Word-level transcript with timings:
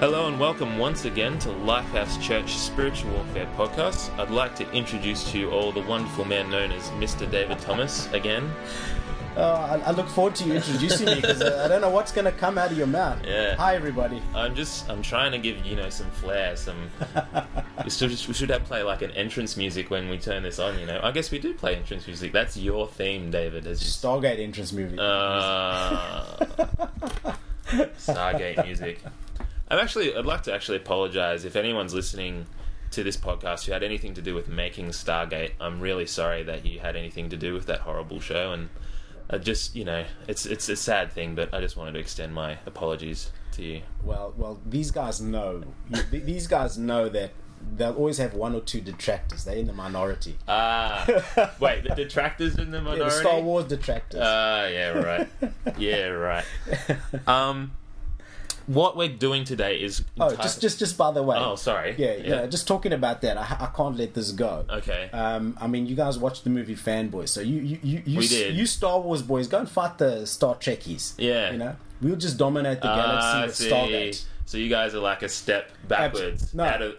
Hello 0.00 0.28
and 0.28 0.38
welcome 0.38 0.78
once 0.78 1.06
again 1.06 1.40
to 1.40 1.48
Lifehouse 1.48 2.22
Church 2.22 2.56
Spiritual 2.56 3.10
Warfare 3.14 3.48
Podcast. 3.56 4.16
I'd 4.16 4.30
like 4.30 4.54
to 4.54 4.70
introduce 4.70 5.28
to 5.32 5.40
you 5.40 5.50
all 5.50 5.72
the 5.72 5.82
wonderful 5.82 6.24
man 6.24 6.48
known 6.48 6.70
as 6.70 6.88
Mr. 6.90 7.28
David 7.28 7.58
Thomas 7.58 8.08
again. 8.12 8.48
Uh, 9.36 9.80
I, 9.84 9.88
I 9.88 9.90
look 9.90 10.06
forward 10.06 10.36
to 10.36 10.44
you 10.44 10.52
introducing 10.52 11.06
me 11.06 11.16
because 11.16 11.42
uh, 11.42 11.62
I 11.64 11.66
don't 11.66 11.80
know 11.80 11.90
what's 11.90 12.12
going 12.12 12.26
to 12.26 12.30
come 12.30 12.58
out 12.58 12.70
of 12.70 12.78
your 12.78 12.86
mouth. 12.86 13.18
Yeah. 13.26 13.56
Hi, 13.56 13.74
everybody. 13.74 14.22
I'm 14.36 14.54
just 14.54 14.88
I'm 14.88 15.02
trying 15.02 15.32
to 15.32 15.38
give 15.38 15.66
you 15.66 15.74
know 15.74 15.90
some 15.90 16.08
flair, 16.12 16.54
some. 16.54 16.90
we, 17.84 17.90
should, 17.90 18.10
we 18.10 18.34
should 18.34 18.50
have 18.50 18.62
play 18.66 18.84
like 18.84 19.02
an 19.02 19.10
entrance 19.12 19.56
music 19.56 19.90
when 19.90 20.08
we 20.08 20.16
turn 20.16 20.44
this 20.44 20.60
on. 20.60 20.78
You 20.78 20.86
know, 20.86 21.00
I 21.02 21.10
guess 21.10 21.32
we 21.32 21.40
do 21.40 21.54
play 21.54 21.74
entrance 21.74 22.06
music. 22.06 22.30
That's 22.30 22.56
your 22.56 22.86
theme, 22.86 23.32
David. 23.32 23.66
As 23.66 23.82
you 23.82 23.88
Stargate 23.88 24.38
entrance 24.38 24.72
movie. 24.72 24.96
Uh, 24.96 26.36
Stargate 27.98 28.64
music. 28.64 29.00
I'm 29.70 29.78
actually. 29.78 30.14
I'd 30.16 30.26
like 30.26 30.42
to 30.44 30.52
actually 30.54 30.78
apologize 30.78 31.44
if 31.44 31.56
anyone's 31.56 31.94
listening 31.94 32.46
to 32.90 33.02
this 33.04 33.16
podcast 33.16 33.66
who 33.66 33.72
had 33.72 33.82
anything 33.82 34.14
to 34.14 34.22
do 34.22 34.34
with 34.34 34.48
making 34.48 34.86
Stargate. 34.88 35.52
I'm 35.60 35.80
really 35.80 36.06
sorry 36.06 36.42
that 36.44 36.64
you 36.64 36.80
had 36.80 36.96
anything 36.96 37.28
to 37.30 37.36
do 37.36 37.52
with 37.54 37.66
that 37.66 37.80
horrible 37.80 38.20
show, 38.20 38.52
and 38.52 38.70
I 39.28 39.38
just 39.38 39.76
you 39.76 39.84
know, 39.84 40.04
it's 40.26 40.46
it's 40.46 40.68
a 40.68 40.76
sad 40.76 41.12
thing, 41.12 41.34
but 41.34 41.52
I 41.52 41.60
just 41.60 41.76
wanted 41.76 41.92
to 41.92 41.98
extend 41.98 42.34
my 42.34 42.58
apologies 42.66 43.30
to 43.52 43.62
you. 43.62 43.82
well, 44.04 44.32
well, 44.36 44.58
these 44.64 44.90
guys 44.90 45.20
know. 45.20 45.62
These 46.10 46.46
guys 46.46 46.78
know 46.78 47.08
that 47.10 47.32
they'll 47.76 47.92
always 47.94 48.18
have 48.18 48.32
one 48.34 48.54
or 48.54 48.60
two 48.60 48.80
detractors. 48.80 49.44
They're 49.44 49.56
in 49.56 49.66
the 49.66 49.72
minority. 49.72 50.36
Ah, 50.46 51.04
wait, 51.60 51.82
the 51.82 51.94
detractors 51.94 52.56
in 52.56 52.70
the 52.70 52.78
Yeah, 52.78 52.84
minority. 52.84 53.04
the 53.04 53.10
Star 53.10 53.40
Wars 53.40 53.64
detractors. 53.66 54.20
Ah, 54.22 54.66
yeah, 54.68 54.88
right. 54.90 55.28
Yeah, 55.76 56.06
right. 56.08 56.44
Um, 57.26 57.72
what 58.68 58.96
we're 58.96 59.08
doing 59.08 59.44
today 59.44 59.80
is. 59.82 60.04
oh, 60.20 60.34
just, 60.36 60.60
just, 60.60 60.78
just 60.78 60.96
by 60.96 61.10
the 61.10 61.22
way. 61.22 61.36
Oh, 61.38 61.56
sorry. 61.56 61.94
Yeah, 61.98 62.14
yeah. 62.16 62.46
Just 62.46 62.68
talking 62.68 62.92
about 62.92 63.22
that, 63.22 63.36
I, 63.36 63.56
I 63.60 63.70
can't 63.74 63.96
let 63.96 64.14
this 64.14 64.30
go. 64.30 64.64
Okay. 64.68 65.10
Um, 65.12 65.56
I 65.60 65.66
mean, 65.66 65.86
you 65.86 65.96
guys 65.96 66.18
watched 66.18 66.44
the 66.44 66.50
movie 66.50 66.76
Fanboys, 66.76 67.30
so 67.30 67.40
you, 67.40 67.60
you, 67.60 67.78
you, 67.82 68.02
you, 68.04 68.28
did. 68.28 68.54
you 68.54 68.66
Star 68.66 69.00
Wars 69.00 69.22
boys, 69.22 69.48
go 69.48 69.58
and 69.58 69.68
fight 69.70 69.98
the 69.98 70.26
Star 70.26 70.54
Trekkies. 70.54 71.14
Yeah. 71.18 71.50
You 71.50 71.58
know, 71.58 71.76
we'll 72.02 72.16
just 72.16 72.36
dominate 72.36 72.80
the 72.82 72.88
Ah, 72.88 72.96
galaxy 72.96 73.26
I 73.26 73.46
with. 73.46 73.72
Stargate. 73.90 74.24
So 74.46 74.58
you 74.58 74.68
guys 74.68 74.94
are 74.94 75.00
like 75.00 75.22
a 75.22 75.28
step 75.28 75.70
backwards, 75.88 76.54
no. 76.54 76.64
out 76.64 76.80
of 76.82 76.94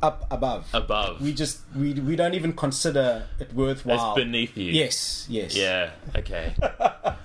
Up 0.00 0.26
above. 0.30 0.68
above. 0.72 1.20
we 1.20 1.32
just 1.34 1.60
we 1.74 1.92
we 1.94 2.14
don't 2.14 2.34
even 2.34 2.52
consider 2.52 3.26
it 3.40 3.52
worthwhile. 3.52 4.12
it's 4.14 4.24
beneath 4.24 4.56
you. 4.56 4.70
Yes, 4.70 5.26
yes. 5.28 5.56
Yeah. 5.56 5.90
Okay. 6.14 6.54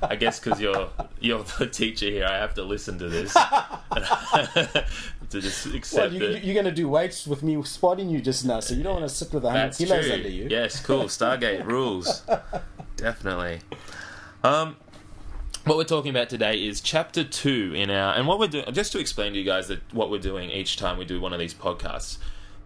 I 0.01 0.15
guess 0.15 0.39
because 0.39 0.59
you're 0.59 0.89
you're 1.19 1.43
the 1.59 1.67
teacher 1.67 2.07
here, 2.07 2.25
I 2.25 2.37
have 2.37 2.55
to 2.55 2.63
listen 2.63 2.97
to 2.97 3.09
this 3.09 3.31
to 5.29 5.41
just 5.41 5.65
Well, 5.67 5.75
accept 5.75 6.13
you, 6.13 6.23
it. 6.23 6.43
you're 6.43 6.53
going 6.53 6.65
to 6.65 6.71
do 6.71 6.87
weights 6.89 7.27
with 7.27 7.43
me 7.43 7.61
spotting 7.63 8.09
you 8.09 8.21
just 8.21 8.43
now, 8.45 8.59
so 8.59 8.73
you 8.73 8.83
don't 8.83 8.95
want 8.99 9.07
to 9.07 9.13
sit 9.15 9.31
with 9.33 9.45
a 9.45 9.51
hundred 9.51 9.75
kilos 9.75 10.05
true. 10.05 10.13
under 10.15 10.29
you. 10.29 10.47
Yes, 10.49 10.79
cool. 10.83 11.03
Stargate 11.05 11.65
rules. 11.65 12.23
Definitely. 12.95 13.59
Um, 14.43 14.77
what 15.65 15.77
we're 15.77 15.83
talking 15.83 16.09
about 16.09 16.29
today 16.29 16.55
is 16.65 16.81
chapter 16.81 17.23
two 17.23 17.73
in 17.75 17.89
our, 17.89 18.15
and 18.15 18.25
what 18.27 18.39
we're 18.39 18.47
doing. 18.47 18.65
Just 18.73 18.91
to 18.93 18.99
explain 18.99 19.33
to 19.33 19.39
you 19.39 19.45
guys 19.45 19.67
that 19.67 19.81
what 19.93 20.09
we're 20.09 20.17
doing 20.19 20.49
each 20.49 20.77
time 20.77 20.97
we 20.97 21.05
do 21.05 21.19
one 21.19 21.33
of 21.33 21.39
these 21.39 21.53
podcasts, 21.53 22.17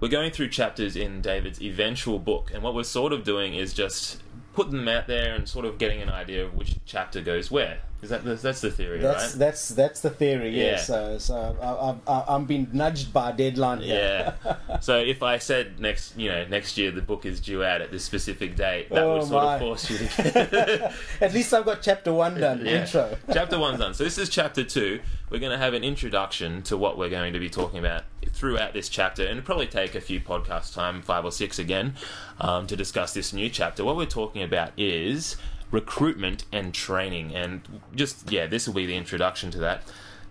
we're 0.02 0.09
going 0.09 0.31
through 0.31 0.49
chapters 0.49 0.95
in 0.95 1.21
David's 1.21 1.61
eventual 1.61 2.19
book, 2.19 2.52
and 2.53 2.63
what 2.63 2.73
we're 2.73 2.83
sort 2.83 3.13
of 3.13 3.23
doing 3.23 3.53
is 3.53 3.71
just 3.71 4.21
putting 4.53 4.75
them 4.75 4.88
out 4.88 5.07
there 5.07 5.33
and 5.35 5.47
sort 5.47 5.63
of 5.63 5.77
getting 5.77 6.02
an 6.02 6.09
idea 6.09 6.44
of 6.44 6.55
which 6.55 6.75
chapter 6.85 7.21
goes 7.21 7.52
where. 7.52 7.80
Is 8.02 8.09
that 8.09 8.23
that's 8.25 8.61
the 8.61 8.71
theory, 8.71 8.99
That's 8.99 9.31
right? 9.33 9.39
that's 9.39 9.69
that's 9.69 10.02
the 10.02 10.09
theory. 10.09 10.49
Yeah. 10.57 10.71
Yeah. 10.71 10.77
So 10.77 11.17
so 11.19 11.99
I, 12.07 12.23
I'm 12.35 12.45
being 12.45 12.67
nudged 12.73 13.13
by 13.13 13.30
a 13.30 13.33
deadline 13.33 13.81
here. 13.81 14.33
Yeah. 14.44 14.80
so 14.80 14.97
if 14.97 15.21
I 15.21 15.38
said 15.38 15.80
next, 15.80 16.17
you 16.17 16.29
know, 16.29 16.45
next 16.47 16.78
year 16.79 16.90
the 16.90 17.03
book 17.03 17.25
is 17.28 17.40
due 17.40 17.63
out 17.63 17.81
at 17.81 17.91
this 17.91 18.03
specific 18.03 18.56
date, 18.56 18.90
that 18.90 19.03
Oh, 19.03 19.19
would 19.19 19.28
sort 19.28 19.44
my. 19.44 19.53
of 19.56 19.59
force 19.61 19.90
you 19.91 19.97
to. 20.00 20.94
At 21.22 21.34
least 21.34 21.53
I've 21.53 21.66
got 21.66 21.84
chapter 21.84 22.11
one 22.11 22.40
done. 22.40 22.66
Yeah. 22.66 22.81
Intro. 22.81 23.17
chapter 23.31 23.59
one's 23.59 23.78
done. 23.79 23.94
So 23.94 24.03
this 24.03 24.17
is 24.17 24.29
chapter 24.29 24.63
two. 24.63 25.00
We're 25.29 25.40
going 25.40 25.51
to 25.53 25.57
have 25.59 25.73
an 25.75 25.84
introduction 25.84 26.61
to 26.63 26.75
what 26.78 26.97
we're 26.97 27.09
going 27.09 27.34
to 27.34 27.40
be 27.40 27.50
talking 27.50 27.78
about 27.79 28.03
throughout 28.34 28.73
this 28.73 28.90
chapter, 28.90 29.25
and 29.25 29.44
probably 29.45 29.67
take 29.67 29.94
a 29.95 30.01
few 30.01 30.19
podcast 30.19 30.73
time, 30.73 31.01
five 31.01 31.23
or 31.23 31.31
six 31.31 31.57
again, 31.59 31.94
um, 32.40 32.66
to 32.67 32.75
discuss 32.75 33.13
this 33.13 33.31
new 33.31 33.50
chapter. 33.50 33.85
What 33.85 33.95
we're 33.95 34.06
talking 34.07 34.41
about 34.44 34.72
is 34.78 35.38
recruitment 35.72 36.46
and 36.52 36.74
training, 36.74 37.36
and 37.36 37.82
just 37.96 38.32
yeah, 38.32 38.48
this 38.48 38.68
will 38.68 38.76
be 38.76 38.86
the 38.86 38.96
introduction 38.96 39.52
to 39.52 39.58
that. 39.59 39.84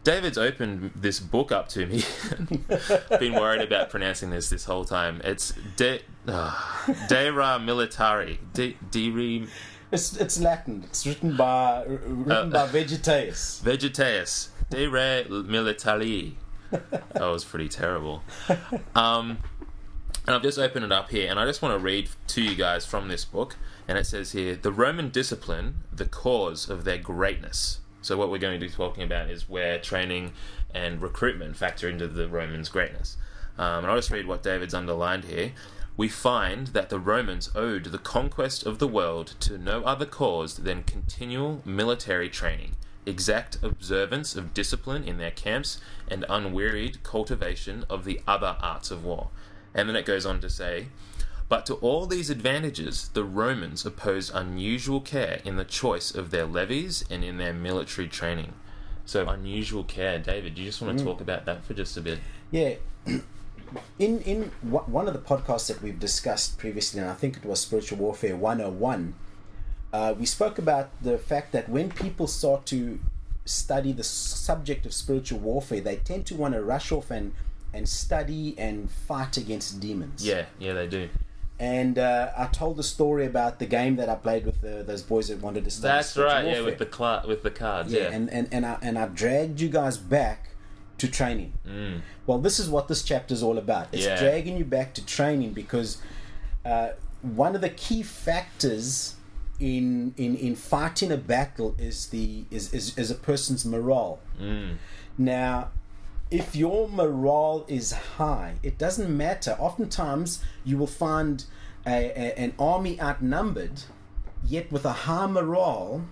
David's 0.02 0.38
opened 0.38 0.92
this 0.94 1.20
book 1.20 1.52
up 1.52 1.68
to 1.70 1.86
me. 1.86 2.02
Been 3.18 3.34
worried 3.34 3.60
about 3.60 3.90
pronouncing 3.90 4.30
this 4.30 4.48
this 4.48 4.64
whole 4.64 4.84
time. 4.84 5.20
It's 5.24 5.52
De 5.76 6.00
uh, 6.26 6.56
De 7.08 7.30
Ra 7.30 7.58
Militari. 7.58 8.38
De, 8.54 8.76
De 8.90 9.10
Re 9.10 9.46
It's 9.92 10.16
it's 10.16 10.40
Latin. 10.40 10.84
It's 10.84 11.06
written 11.06 11.36
by 11.36 11.84
written 11.86 12.32
Uh, 12.32 12.46
by 12.46 12.66
Vegetius. 12.68 13.60
Vegetius 13.64 14.48
de 14.70 14.86
re 14.86 15.26
militari. 15.28 16.34
That 16.70 17.20
was 17.20 17.44
pretty 17.44 17.68
terrible. 17.68 18.22
Um, 18.94 19.38
and 20.26 20.36
I've 20.36 20.42
just 20.42 20.58
opened 20.58 20.84
it 20.84 20.92
up 20.92 21.10
here, 21.10 21.28
and 21.28 21.40
I 21.40 21.44
just 21.44 21.60
want 21.60 21.74
to 21.76 21.84
read 21.84 22.08
to 22.28 22.40
you 22.42 22.54
guys 22.54 22.86
from 22.86 23.08
this 23.08 23.24
book. 23.24 23.56
And 23.90 23.98
it 23.98 24.06
says 24.06 24.30
here 24.30 24.54
the 24.54 24.70
Roman 24.70 25.08
discipline, 25.08 25.82
the 25.92 26.04
cause 26.04 26.70
of 26.70 26.84
their 26.84 26.96
greatness. 26.96 27.80
So, 28.00 28.16
what 28.16 28.30
we're 28.30 28.38
going 28.38 28.58
to 28.58 28.64
be 28.64 28.72
talking 28.72 29.02
about 29.02 29.28
is 29.28 29.48
where 29.48 29.80
training 29.80 30.32
and 30.72 31.02
recruitment 31.02 31.56
factor 31.56 31.88
into 31.88 32.06
the 32.06 32.28
Romans' 32.28 32.68
greatness. 32.68 33.16
Um, 33.58 33.78
and 33.82 33.86
I'll 33.88 33.96
just 33.96 34.12
read 34.12 34.28
what 34.28 34.44
David's 34.44 34.74
underlined 34.74 35.24
here. 35.24 35.54
We 35.96 36.08
find 36.08 36.68
that 36.68 36.88
the 36.88 37.00
Romans 37.00 37.50
owed 37.56 37.86
the 37.86 37.98
conquest 37.98 38.64
of 38.64 38.78
the 38.78 38.86
world 38.86 39.34
to 39.40 39.58
no 39.58 39.82
other 39.82 40.06
cause 40.06 40.58
than 40.58 40.84
continual 40.84 41.60
military 41.64 42.28
training, 42.28 42.76
exact 43.06 43.58
observance 43.60 44.36
of 44.36 44.54
discipline 44.54 45.02
in 45.02 45.18
their 45.18 45.32
camps, 45.32 45.80
and 46.06 46.24
unwearied 46.28 47.02
cultivation 47.02 47.84
of 47.90 48.04
the 48.04 48.20
other 48.24 48.56
arts 48.60 48.92
of 48.92 49.04
war. 49.04 49.30
And 49.74 49.88
then 49.88 49.96
it 49.96 50.06
goes 50.06 50.24
on 50.24 50.40
to 50.42 50.48
say, 50.48 50.86
but 51.50 51.66
to 51.66 51.74
all 51.74 52.06
these 52.06 52.30
advantages, 52.30 53.08
the 53.08 53.24
Romans 53.24 53.84
opposed 53.84 54.30
unusual 54.32 55.00
care 55.00 55.40
in 55.44 55.56
the 55.56 55.64
choice 55.64 56.14
of 56.14 56.30
their 56.30 56.46
levies 56.46 57.04
and 57.10 57.24
in 57.24 57.38
their 57.38 57.52
military 57.52 58.06
training. 58.06 58.52
So, 59.04 59.28
unusual 59.28 59.82
care. 59.82 60.20
David, 60.20 60.54
do 60.54 60.62
you 60.62 60.68
just 60.68 60.80
want 60.80 60.96
to 60.96 61.04
talk 61.04 61.20
about 61.20 61.46
that 61.46 61.64
for 61.64 61.74
just 61.74 61.96
a 61.96 62.00
bit? 62.00 62.20
Yeah. 62.52 62.76
In 64.00 64.20
in 64.22 64.50
one 64.62 65.06
of 65.06 65.14
the 65.14 65.20
podcasts 65.20 65.68
that 65.68 65.80
we've 65.80 66.00
discussed 66.00 66.58
previously, 66.58 67.00
and 67.00 67.08
I 67.08 67.14
think 67.14 67.36
it 67.36 67.44
was 67.44 67.60
Spiritual 67.60 67.98
Warfare 67.98 68.34
101, 68.34 69.14
uh, 69.92 70.14
we 70.18 70.26
spoke 70.26 70.58
about 70.58 70.90
the 71.00 71.18
fact 71.18 71.52
that 71.52 71.68
when 71.68 71.90
people 71.92 72.26
start 72.26 72.66
to 72.66 72.98
study 73.44 73.92
the 73.92 74.02
subject 74.02 74.86
of 74.86 74.92
spiritual 74.92 75.38
warfare, 75.38 75.80
they 75.80 75.96
tend 75.96 76.26
to 76.26 76.34
want 76.34 76.54
to 76.54 76.62
rush 76.64 76.90
off 76.90 77.12
and, 77.12 77.32
and 77.72 77.88
study 77.88 78.56
and 78.58 78.90
fight 78.90 79.36
against 79.36 79.78
demons. 79.78 80.26
Yeah, 80.26 80.46
yeah, 80.58 80.72
they 80.72 80.88
do. 80.88 81.08
And 81.60 81.98
uh, 81.98 82.30
I 82.36 82.46
told 82.46 82.78
the 82.78 82.82
story 82.82 83.26
about 83.26 83.58
the 83.58 83.66
game 83.66 83.96
that 83.96 84.08
I 84.08 84.14
played 84.14 84.46
with 84.46 84.62
the, 84.62 84.82
those 84.82 85.02
boys 85.02 85.28
that 85.28 85.42
wanted 85.42 85.64
to 85.64 85.70
start. 85.70 85.82
That's 85.96 86.16
right. 86.16 86.46
Yeah, 86.46 86.62
with 86.62 86.78
the 86.78 86.86
cla- 86.86 87.22
with 87.28 87.42
the 87.42 87.50
cards. 87.50 87.92
Yeah, 87.92 88.04
Yeah, 88.04 88.12
and, 88.12 88.30
and, 88.30 88.48
and 88.50 88.64
I 88.64 88.78
and 88.80 88.98
I 88.98 89.06
dragged 89.08 89.60
you 89.60 89.68
guys 89.68 89.98
back 89.98 90.48
to 90.98 91.06
training. 91.08 91.52
Mm. 91.68 92.00
Well, 92.26 92.38
this 92.38 92.58
is 92.58 92.68
what 92.70 92.88
this 92.88 93.02
chapter 93.02 93.34
is 93.34 93.42
all 93.42 93.58
about. 93.58 93.88
It's 93.92 94.06
Yeah. 94.06 94.18
dragging 94.18 94.56
you 94.56 94.64
back 94.64 94.94
to 94.94 95.04
training 95.04 95.52
because 95.52 95.98
uh, 96.64 96.90
one 97.20 97.54
of 97.54 97.60
the 97.60 97.70
key 97.70 98.02
factors 98.02 99.16
in 99.58 100.14
in 100.16 100.36
in 100.36 100.56
fighting 100.56 101.12
a 101.12 101.16
battle 101.18 101.74
is 101.78 102.06
the 102.06 102.44
is 102.50 102.72
is, 102.72 102.96
is 102.96 103.10
a 103.10 103.14
person's 103.14 103.66
morale. 103.66 104.18
Mm. 104.40 104.76
Now, 105.18 105.68
if 106.30 106.54
your 106.54 106.88
morale 106.88 107.64
is 107.68 107.92
high, 107.92 108.54
it 108.62 108.78
doesn't 108.78 109.14
matter. 109.14 109.56
Oftentimes, 109.58 110.42
you 110.64 110.76
will 110.78 110.86
find 110.86 111.44
a, 111.86 111.90
a, 111.90 112.38
an 112.38 112.54
army 112.58 113.00
outnumbered, 113.00 113.82
yet 114.44 114.70
with 114.70 114.84
a 114.84 114.92
high 114.92 115.26
morale, 115.26 116.04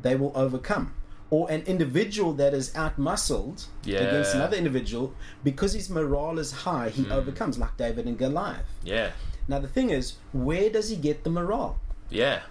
they 0.00 0.14
will 0.16 0.32
overcome. 0.34 0.94
Or 1.30 1.50
an 1.50 1.62
individual 1.62 2.34
that 2.34 2.52
is 2.52 2.70
outmuscled 2.74 3.64
against 3.86 4.34
another 4.34 4.56
individual, 4.56 5.14
because 5.42 5.72
his 5.72 5.88
morale 5.88 6.38
is 6.38 6.52
high, 6.52 6.90
he 6.90 7.10
overcomes, 7.10 7.58
like 7.58 7.76
David 7.78 8.06
and 8.06 8.18
Goliath. 8.18 8.66
yeah, 8.84 9.12
Now, 9.48 9.58
the 9.58 9.66
thing 9.68 9.88
is, 9.90 10.16
where 10.32 10.68
does 10.68 10.90
he 10.90 10.96
get 10.96 11.24
the 11.24 11.30
morale? 11.30 11.80
yeah. 12.10 12.42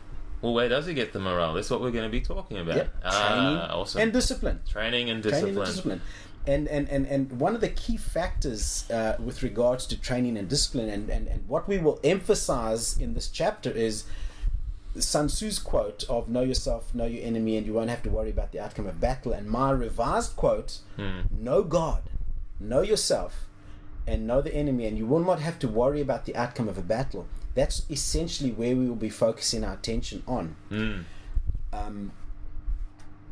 Well, 0.42 0.56
where 0.56 0.68
does 0.68 0.88
he 0.88 0.96
get 0.96 1.14
the 1.14 1.20
morale? 1.20 1.54
That's 1.54 1.70
what 1.70 1.82
we're 1.82 1.92
going 1.92 2.06
to 2.06 2.10
be 2.10 2.20
talking 2.20 2.58
about. 2.58 2.76
Yep. 2.76 2.96
Ah, 3.06 3.28
Training 3.28 3.58
awesome. 3.80 4.02
and 4.02 4.12
discipline. 4.12 4.60
training 4.68 5.12
and 5.12 5.22
discipline. 5.22 5.54
training 5.54 5.58
and 5.60 5.68
discipline. 5.68 6.02
And, 6.48 6.68
and, 6.68 6.90
and, 6.90 7.06
and 7.06 7.40
one 7.40 7.54
of 7.54 7.62
the 7.62 7.70
key 7.70 7.98
factors 7.98 8.90
uh, 8.90 9.16
with 9.24 9.44
regards 9.44 9.86
to 9.88 10.00
training 10.00 10.38
and 10.38 10.50
discipline, 10.50 10.90
and, 10.90 11.10
and, 11.10 11.28
and 11.28 11.48
what 11.48 11.68
we 11.68 11.78
will 11.78 12.00
emphasize 12.04 12.98
in 12.98 13.14
this 13.14 13.28
chapter 13.28 13.70
is 13.70 14.06
Sun 14.98 15.30
Tzu's 15.30 15.60
quote 15.60 16.04
of 16.10 16.28
"Know 16.28 16.42
yourself, 16.42 16.94
know 16.94 17.06
your 17.06 17.24
enemy, 17.24 17.58
and 17.58 17.66
you 17.66 17.74
won't 17.74 17.90
have 17.90 18.04
to 18.04 18.10
worry 18.10 18.32
about 18.32 18.52
the 18.52 18.60
outcome 18.60 18.88
of 18.88 19.00
battle." 19.00 19.32
And 19.32 19.48
my 19.48 19.72
revised 19.72 20.36
quote: 20.36 20.80
Hmm. 20.96 21.22
"Know 21.30 21.64
God, 21.64 22.02
know 22.60 22.82
yourself 22.82 23.48
and 24.08 24.28
know 24.28 24.42
the 24.42 24.54
enemy, 24.54 24.86
and 24.88 24.98
you 24.98 25.06
will 25.06 25.20
not 25.20 25.40
have 25.40 25.60
to 25.60 25.68
worry 25.68 26.02
about 26.02 26.26
the 26.26 26.36
outcome 26.36 26.68
of 26.68 26.78
a 26.78 26.82
battle. 26.82 27.28
That's 27.54 27.86
essentially 27.90 28.52
where 28.52 28.76
we 28.76 28.88
will 28.88 28.96
be 28.96 29.10
focusing 29.10 29.64
our 29.64 29.74
attention 29.74 30.24
on. 30.28 30.56
Mm. 30.72 31.04
Um, 31.72 32.12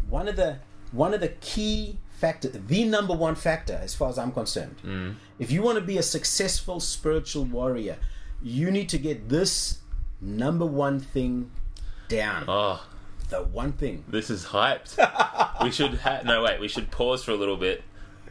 one 0.10 0.28
of 0.28 0.36
the 0.36 0.60
one 0.92 1.14
of 1.14 1.20
the 1.22 1.30
key 1.30 1.98
factor, 2.12 2.50
the 2.50 2.84
number 2.86 3.14
one 3.14 3.36
factor, 3.36 3.80
as 3.82 3.96
far 3.96 4.10
as 4.10 4.18
I'm 4.18 4.32
concerned, 4.32 4.76
Mm. 4.84 5.16
if 5.40 5.52
you 5.52 5.62
want 5.62 5.78
to 5.78 5.84
be 5.84 5.98
a 5.98 6.04
successful 6.04 6.80
spiritual 6.80 7.46
warrior, 7.46 7.98
you 8.42 8.72
need 8.72 8.90
to 8.90 8.98
get 8.98 9.30
this 9.30 9.80
number 10.22 10.66
one 10.66 11.00
thing 11.00 11.52
down. 12.08 12.46
Oh, 12.48 12.86
The 13.30 13.44
one 13.44 13.72
thing. 13.74 14.04
this 14.08 14.30
is 14.30 14.46
hyped. 14.48 14.98
we 15.64 15.72
should 15.72 15.96
ha- 16.00 16.22
no 16.26 16.44
wait. 16.44 16.60
We 16.60 16.68
should 16.68 16.90
pause 16.92 17.24
for 17.24 17.32
a 17.32 17.36
little 17.36 17.58
bit, 17.58 17.84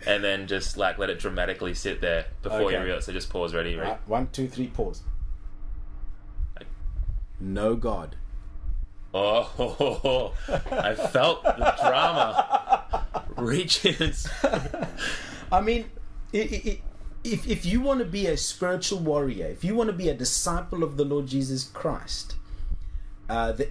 and 0.06 0.22
then 0.25 0.46
just 0.46 0.76
like 0.76 0.99
let 0.99 1.08
it 1.10 1.19
dramatically 1.19 1.72
sit 1.75 2.00
there 2.00 2.26
before 2.43 2.70
you 2.70 2.76
Okay. 2.76 2.84
realize. 2.84 3.05
So 3.06 3.12
just 3.12 3.31
pause. 3.31 3.55
Ready? 3.55 3.76
Ready? 3.76 3.90
Right, 3.90 4.08
one, 4.08 4.28
two, 4.32 4.49
three, 4.49 4.66
pause. 4.69 5.02
No 7.40 7.76
God. 7.76 8.16
Oh, 9.14 10.32
I 10.70 10.94
felt 10.94 11.43
the 11.43 11.75
drama 11.81 13.05
reaching. 13.37 13.94
its- 14.00 14.28
I 15.52 15.60
mean, 15.60 15.87
i 16.34 16.38
i 16.38 16.62
i 16.70 16.81
if, 17.25 17.49
if 17.49 17.66
you 17.66 17.81
want 17.81 17.99
to 17.99 18.05
be 18.06 18.26
a 18.26 18.37
spiritual 18.37 19.00
warrior, 19.00 19.46
if 19.46 19.64
you 19.64 19.75
want 19.75 19.88
to 19.88 19.93
be 19.96 20.08
a 20.08 20.14
disciple 20.14 20.82
of 20.84 20.96
the 20.96 21.05
Lord 21.05 21.26
Jesus 21.26 21.64
Christ, 21.64 22.37
uh, 23.28 23.52
the, 23.52 23.69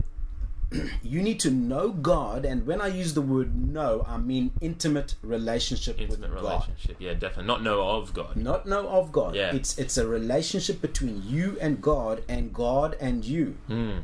you 1.01 1.21
need 1.21 1.39
to 1.39 1.49
know 1.49 1.89
God. 1.91 2.43
And 2.43 2.67
when 2.67 2.81
I 2.81 2.87
use 2.87 3.13
the 3.13 3.21
word 3.21 3.55
know, 3.55 4.05
I 4.07 4.17
mean 4.17 4.51
intimate 4.59 5.15
relationship 5.21 5.99
Intimate 5.99 6.29
with 6.33 6.41
God. 6.41 6.51
relationship. 6.67 6.97
Yeah, 6.99 7.13
definitely. 7.13 7.45
Not 7.45 7.63
know 7.63 7.81
of 7.87 8.13
God. 8.13 8.35
Not 8.35 8.65
know 8.67 8.87
of 8.89 9.11
God. 9.13 9.33
Yeah. 9.33 9.55
It's 9.55 9.77
it's 9.77 9.97
a 9.97 10.05
relationship 10.05 10.81
between 10.81 11.23
you 11.25 11.57
and 11.61 11.81
God, 11.81 12.23
and 12.27 12.53
God 12.53 12.97
and 12.99 13.23
you. 13.23 13.55
Mm. 13.69 14.01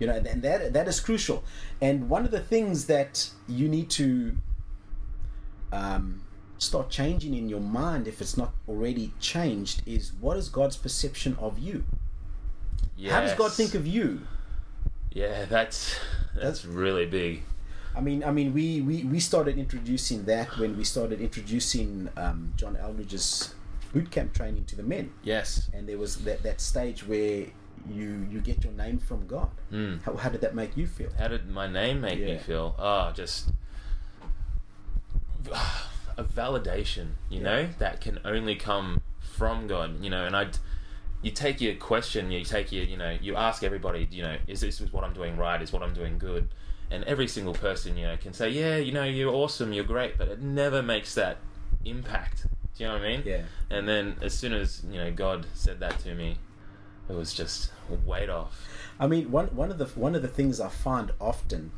You 0.00 0.06
know, 0.08 0.14
and 0.14 0.42
that 0.42 0.72
that 0.72 0.88
is 0.88 0.98
crucial. 0.98 1.44
And 1.80 2.08
one 2.08 2.24
of 2.24 2.30
the 2.32 2.40
things 2.40 2.86
that 2.86 3.30
you 3.46 3.68
need 3.68 3.90
to 3.90 4.36
um, 5.72 6.22
start 6.58 6.90
changing 6.90 7.34
in 7.34 7.48
your 7.48 7.60
mind, 7.60 8.08
if 8.08 8.20
it's 8.20 8.36
not 8.36 8.52
already 8.68 9.12
changed, 9.20 9.82
is 9.86 10.12
what 10.20 10.36
is 10.36 10.48
God's 10.48 10.76
perception 10.76 11.36
of 11.38 11.58
you? 11.58 11.84
How 13.08 13.20
does 13.20 13.34
God 13.34 13.52
think 13.52 13.74
of 13.74 13.86
you? 13.86 14.22
Yeah, 15.12 15.44
that's 15.46 15.96
that's 16.34 16.64
really 16.64 17.06
big. 17.06 17.42
I 17.96 18.00
mean, 18.00 18.22
I 18.22 18.30
mean, 18.30 18.54
we, 18.54 18.80
we, 18.82 19.02
we 19.02 19.18
started 19.18 19.58
introducing 19.58 20.24
that 20.26 20.56
when 20.58 20.76
we 20.76 20.84
started 20.84 21.20
introducing 21.20 22.08
um, 22.16 22.52
John 22.56 22.76
Eldredge's 22.76 23.52
boot 23.92 24.12
camp 24.12 24.32
training 24.32 24.64
to 24.66 24.76
the 24.76 24.84
men, 24.84 25.12
Yes. 25.24 25.68
and 25.74 25.88
there 25.88 25.98
was 25.98 26.18
that, 26.18 26.44
that 26.44 26.60
stage 26.60 27.04
where 27.04 27.46
you 27.88 28.26
you 28.30 28.40
get 28.40 28.62
your 28.64 28.72
name 28.72 28.98
from 28.98 29.26
God. 29.26 29.50
Mm. 29.72 30.02
How, 30.02 30.14
how 30.16 30.28
did 30.28 30.40
that 30.42 30.54
make 30.54 30.76
you 30.76 30.86
feel? 30.86 31.10
How 31.18 31.28
did 31.28 31.48
my 31.48 31.66
name 31.66 32.00
make 32.00 32.20
me 32.20 32.38
feel? 32.38 32.74
Oh, 32.78 33.12
just 33.14 33.50
a 36.16 36.24
validation, 36.24 37.12
you 37.28 37.38
Yeah. 37.40 37.42
know, 37.44 37.68
that 37.78 38.00
can 38.00 38.18
only 38.24 38.54
come 38.56 39.00
from 39.20 39.66
God, 39.66 40.02
you 40.02 40.10
know. 40.10 40.24
And 40.26 40.36
I, 40.36 40.48
you 41.22 41.30
take 41.30 41.60
your 41.60 41.74
question, 41.74 42.30
you 42.30 42.44
take 42.44 42.72
your, 42.72 42.84
you 42.84 42.96
know, 42.96 43.16
you 43.20 43.36
ask 43.36 43.62
everybody, 43.62 44.06
you 44.10 44.22
know, 44.22 44.36
is 44.46 44.60
this 44.60 44.80
what 44.92 45.04
I'm 45.04 45.12
doing 45.14 45.36
right? 45.36 45.60
Is 45.62 45.72
what 45.72 45.82
I'm 45.82 45.94
doing 45.94 46.18
good? 46.18 46.48
And 46.90 47.04
every 47.04 47.28
single 47.28 47.54
person, 47.54 47.96
you 47.96 48.06
know, 48.06 48.16
can 48.16 48.32
say, 48.32 48.50
yeah, 48.50 48.76
you 48.76 48.92
know, 48.92 49.04
you're 49.04 49.32
awesome, 49.32 49.72
you're 49.72 49.84
great, 49.84 50.18
but 50.18 50.28
it 50.28 50.40
never 50.42 50.82
makes 50.82 51.14
that 51.14 51.38
impact. 51.84 52.46
Do 52.76 52.84
you 52.84 52.86
know 52.88 52.94
what 52.94 53.02
I 53.04 53.08
mean? 53.08 53.22
Yeah. 53.24 53.42
And 53.70 53.88
then 53.88 54.16
as 54.22 54.34
soon 54.34 54.52
as 54.52 54.82
you 54.90 54.98
know 54.98 55.10
God 55.12 55.46
said 55.54 55.80
that 55.80 55.98
to 56.00 56.14
me, 56.14 56.36
it 57.10 57.16
was 57.16 57.34
just 57.34 57.72
weight 58.06 58.30
off. 58.30 58.68
I 58.98 59.06
mean, 59.06 59.30
one 59.30 59.48
one 59.48 59.70
of 59.70 59.78
the 59.78 59.86
one 59.86 60.14
of 60.14 60.22
the 60.22 60.28
things 60.28 60.60
I 60.60 60.68
find 60.68 61.12
often 61.20 61.72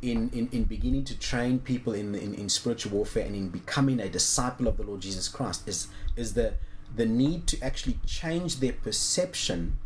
in 0.00 0.30
in, 0.30 0.48
in 0.52 0.64
beginning 0.64 1.04
to 1.04 1.18
train 1.18 1.58
people 1.58 1.92
in, 1.92 2.14
in 2.14 2.34
in 2.34 2.48
spiritual 2.48 2.92
warfare 2.92 3.26
and 3.26 3.34
in 3.34 3.48
becoming 3.48 4.00
a 4.00 4.08
disciple 4.08 4.68
of 4.68 4.76
the 4.76 4.84
Lord 4.84 5.00
Jesus 5.00 5.28
Christ 5.28 5.66
is 5.66 5.88
is 6.16 6.34
the 6.34 6.54
the 6.94 7.06
need 7.06 7.46
to 7.48 7.62
actually 7.62 7.98
change 8.06 8.60
their 8.60 8.72
perception 8.72 9.76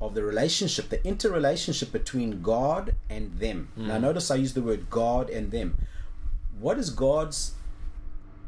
of 0.00 0.14
the 0.14 0.22
relationship, 0.22 0.88
the 0.88 1.04
interrelationship 1.06 1.92
between 1.92 2.42
God 2.42 2.96
and 3.08 3.38
them. 3.38 3.68
Hmm. 3.76 3.86
Now, 3.86 3.98
notice 3.98 4.30
I 4.30 4.34
use 4.34 4.52
the 4.52 4.62
word 4.62 4.90
God 4.90 5.30
and 5.30 5.50
them. 5.50 5.78
What 6.58 6.76
is 6.78 6.90
God's 6.90 7.54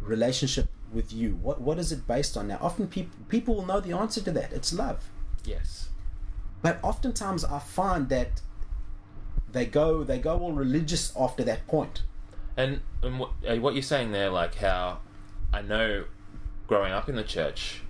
relationship 0.00 0.68
with 0.92 1.12
you? 1.12 1.38
What 1.42 1.60
what 1.60 1.78
is 1.78 1.92
it 1.92 2.06
based 2.06 2.36
on? 2.36 2.48
Now, 2.48 2.58
often 2.60 2.88
people 2.88 3.16
people 3.28 3.54
will 3.54 3.66
know 3.66 3.80
the 3.80 3.92
answer 3.92 4.20
to 4.22 4.32
that. 4.32 4.52
It's 4.52 4.72
love. 4.72 5.10
Yes. 5.44 5.88
But 6.62 6.79
oftentimes 6.82 7.44
I 7.44 7.58
find 7.58 8.08
that 8.08 8.41
they 9.52 9.67
go 9.67 10.02
they 10.02 10.19
go 10.19 10.38
all 10.38 10.52
religious 10.52 11.12
after 11.19 11.44
that 11.44 11.67
point. 11.67 12.02
And, 12.56 12.81
and 13.02 13.19
what, 13.19 13.31
what 13.61 13.75
you're 13.75 13.82
saying 13.82 14.12
there, 14.12 14.31
like 14.31 14.55
how 14.56 14.99
I 15.52 15.62
know 15.62 16.05
growing 16.67 16.93
up 16.93 17.08
in 17.08 17.17
the 17.17 17.25
church, 17.25 17.82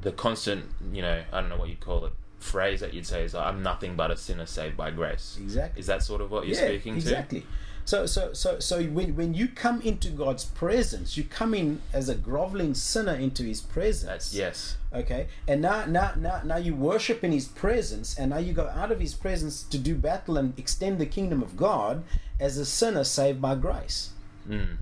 the 0.00 0.12
constant, 0.12 0.66
you 0.92 1.02
know, 1.02 1.22
I 1.32 1.40
don't 1.40 1.48
know 1.48 1.56
what 1.56 1.68
you'd 1.68 1.80
call 1.80 2.04
it, 2.04 2.12
phrase 2.38 2.80
that 2.80 2.94
you'd 2.94 3.06
say 3.06 3.24
is, 3.24 3.34
I'm 3.34 3.62
nothing 3.62 3.96
but 3.96 4.10
a 4.10 4.16
sinner 4.16 4.46
saved 4.46 4.76
by 4.76 4.90
grace. 4.90 5.38
Exactly. 5.40 5.80
Is 5.80 5.86
that 5.86 6.02
sort 6.02 6.20
of 6.20 6.30
what 6.30 6.46
you're 6.46 6.56
yeah, 6.56 6.66
speaking 6.66 6.94
to? 6.94 7.00
exactly. 7.00 7.46
So 7.86 8.06
so 8.06 8.32
so 8.32 8.58
so 8.60 8.82
when 8.82 9.14
when 9.14 9.34
you 9.34 9.48
come 9.48 9.82
into 9.82 10.08
God's 10.08 10.46
presence, 10.46 11.16
you 11.18 11.24
come 11.24 11.52
in 11.54 11.82
as 11.92 12.08
a 12.08 12.14
groveling 12.14 12.72
sinner 12.74 13.14
into 13.14 13.42
His 13.42 13.60
presence. 13.60 14.10
That's, 14.10 14.34
yes. 14.34 14.76
Okay, 14.92 15.26
and 15.46 15.60
now 15.60 15.84
now 15.84 16.12
now 16.16 16.40
now 16.44 16.56
you 16.56 16.74
worship 16.74 17.22
in 17.22 17.32
His 17.32 17.46
presence, 17.46 18.18
and 18.18 18.30
now 18.30 18.38
you 18.38 18.54
go 18.54 18.68
out 18.68 18.90
of 18.90 19.00
His 19.00 19.12
presence 19.14 19.62
to 19.64 19.76
do 19.76 19.94
battle 19.94 20.38
and 20.38 20.58
extend 20.58 20.98
the 20.98 21.06
kingdom 21.06 21.42
of 21.42 21.56
God 21.56 22.04
as 22.40 22.56
a 22.56 22.64
sinner 22.64 23.04
saved 23.04 23.42
by 23.42 23.54
grace. 23.54 24.10
Mm. 24.48 24.78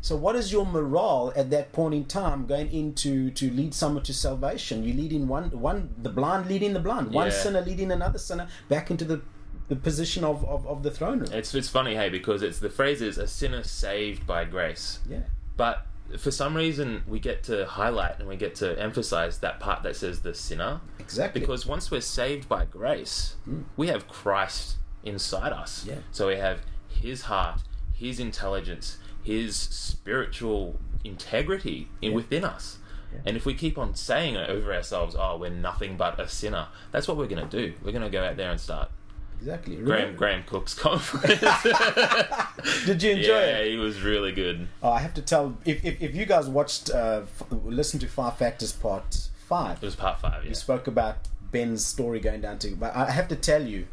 So, 0.00 0.14
what 0.14 0.36
is 0.36 0.52
your 0.52 0.64
morale 0.64 1.32
at 1.34 1.50
that 1.50 1.72
point 1.72 1.92
in 1.92 2.04
time 2.04 2.46
going 2.46 2.70
into 2.70 3.30
to 3.32 3.50
lead 3.50 3.74
someone 3.74 4.04
to 4.04 4.14
salvation? 4.14 4.84
You 4.84 4.94
lead 4.94 5.12
in 5.12 5.26
one 5.26 5.50
one 5.50 5.92
the 6.00 6.08
blind 6.08 6.46
leading 6.48 6.72
the 6.72 6.80
blind, 6.80 7.10
one 7.10 7.26
Yeah. 7.26 7.32
sinner 7.32 7.60
leading 7.62 7.90
another 7.90 8.18
sinner 8.18 8.46
back 8.68 8.92
into 8.92 9.04
the 9.04 9.22
the 9.68 9.76
position 9.76 10.24
of, 10.24 10.44
of, 10.44 10.66
of 10.66 10.82
the 10.82 10.90
throne 10.90 11.20
room. 11.20 11.32
It's, 11.32 11.54
it's 11.54 11.68
funny, 11.68 11.94
hey, 11.94 12.08
because 12.08 12.42
it's 12.42 12.58
the 12.58 12.70
phrase 12.70 13.02
is 13.02 13.18
a 13.18 13.26
sinner 13.26 13.62
saved 13.62 14.26
by 14.26 14.44
grace. 14.44 15.00
Yeah, 15.08 15.20
But 15.56 15.86
for 16.18 16.30
some 16.30 16.56
reason, 16.56 17.02
we 17.06 17.20
get 17.20 17.42
to 17.44 17.66
highlight 17.66 18.18
and 18.18 18.28
we 18.28 18.36
get 18.36 18.54
to 18.56 18.80
emphasize 18.80 19.40
that 19.40 19.60
part 19.60 19.82
that 19.82 19.94
says 19.96 20.22
the 20.22 20.32
sinner. 20.32 20.80
exactly. 20.98 21.40
Because 21.40 21.66
once 21.66 21.90
we're 21.90 22.00
saved 22.00 22.48
by 22.48 22.64
grace, 22.64 23.36
hmm. 23.44 23.62
we 23.76 23.88
have 23.88 24.08
Christ 24.08 24.76
inside 25.04 25.52
us. 25.52 25.84
Yeah. 25.86 25.96
So 26.12 26.28
we 26.28 26.36
have 26.36 26.60
His 26.88 27.22
heart, 27.22 27.60
His 27.92 28.18
intelligence, 28.18 28.96
His 29.22 29.54
spiritual 29.56 30.78
integrity 31.04 31.88
in, 32.00 32.10
Yeah. 32.12 32.16
within 32.16 32.44
us. 32.44 32.78
Yeah. 33.12 33.20
And 33.26 33.36
if 33.36 33.44
we 33.46 33.54
keep 33.54 33.76
on 33.78 33.94
saying 33.94 34.36
over 34.36 34.72
ourselves, 34.72 35.14
oh, 35.18 35.36
we're 35.38 35.50
nothing 35.50 35.96
but 35.96 36.18
a 36.18 36.28
sinner, 36.28 36.68
that's 36.90 37.06
what 37.08 37.16
we're 37.16 37.26
going 37.26 37.46
to 37.46 37.56
do. 37.66 37.74
We're 37.82 37.92
going 37.92 38.02
to 38.04 38.10
go 38.10 38.22
out 38.24 38.36
there 38.36 38.50
and 38.50 38.60
start 38.60 38.90
exactly. 39.38 39.76
Graham 39.76 40.14
Graham 40.16 40.42
Cooke's 40.44 40.74
conference. 40.74 41.40
Did 42.86 43.02
you 43.02 43.12
enjoy 43.12 43.32
yeah, 43.32 43.46
it? 43.58 43.64
Yeah, 43.66 43.70
he 43.72 43.76
was 43.76 44.02
really 44.02 44.32
good. 44.32 44.68
Oh, 44.82 44.90
I 44.90 45.00
have 45.00 45.14
to 45.14 45.22
tell 45.22 45.56
if, 45.64 45.84
if, 45.84 46.00
if 46.02 46.14
you 46.14 46.26
guys 46.26 46.48
watched 46.48 46.90
uh, 46.90 47.22
f- 47.24 47.44
listen 47.50 47.98
to 48.00 48.06
Five 48.08 48.36
Factors 48.38 48.72
Part 48.72 49.28
Five, 49.46 49.78
It 49.82 49.86
was 49.86 49.96
part 49.96 50.20
five. 50.20 50.42
Yeah. 50.44 50.50
we 50.50 50.54
spoke 50.54 50.86
about 50.86 51.16
Ben's 51.50 51.84
story 51.84 52.20
going 52.20 52.40
down 52.42 52.58
to. 52.60 52.76
But 52.76 52.94
I 52.94 53.10
have 53.10 53.28
to 53.28 53.36
tell 53.36 53.62
you, 53.62 53.86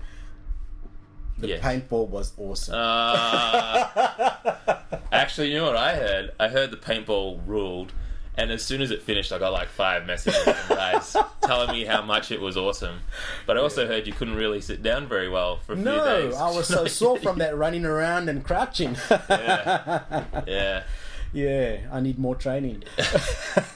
the 1.38 1.48
Yes. 1.50 1.64
paintball 1.64 2.08
was 2.10 2.34
awesome. 2.38 2.76
Uh, 2.78 3.88
actually, 5.12 5.52
you 5.52 5.58
know 5.60 5.66
what 5.68 5.78
I 5.78 5.96
heard? 5.96 6.32
I 6.40 6.48
heard 6.50 6.72
the 6.72 6.78
paintball 6.78 7.40
ruled, 7.46 7.94
and 8.38 8.52
as 8.52 8.64
soon 8.64 8.82
as 8.82 8.92
it 8.92 9.02
finished, 9.02 9.32
I 9.32 9.40
got 9.40 9.54
like 9.54 9.70
five 9.70 10.06
messages 10.06 10.42
from 10.44 10.78
guys 10.78 11.16
telling 11.42 11.72
me 11.72 11.86
how 11.86 12.02
much 12.02 12.32
it 12.32 12.42
was 12.42 12.58
awesome. 12.58 13.00
But 13.46 13.58
I 13.58 13.62
also 13.62 13.88
heard 13.88 14.08
you 14.08 14.14
couldn't 14.14 14.36
really 14.36 14.62
sit 14.62 14.84
down 14.84 15.08
very 15.08 15.30
well 15.30 15.58
for 15.58 15.74
a 15.74 15.76
few 15.76 15.86
days. 15.86 16.34
no. 16.34 16.38
I 16.38 16.52
was 16.56 16.68
so 16.68 16.86
sore 16.88 17.18
from 17.20 17.38
that 17.40 17.58
running 17.58 17.86
around 17.86 18.30
and 18.30 18.44
crouching. 18.44 18.98
Yeah. 19.30 20.24
yeah. 20.48 20.84
Yeah, 21.34 21.80
I 21.92 22.00
need 22.00 22.18
more 22.18 22.36
training. 22.36 22.84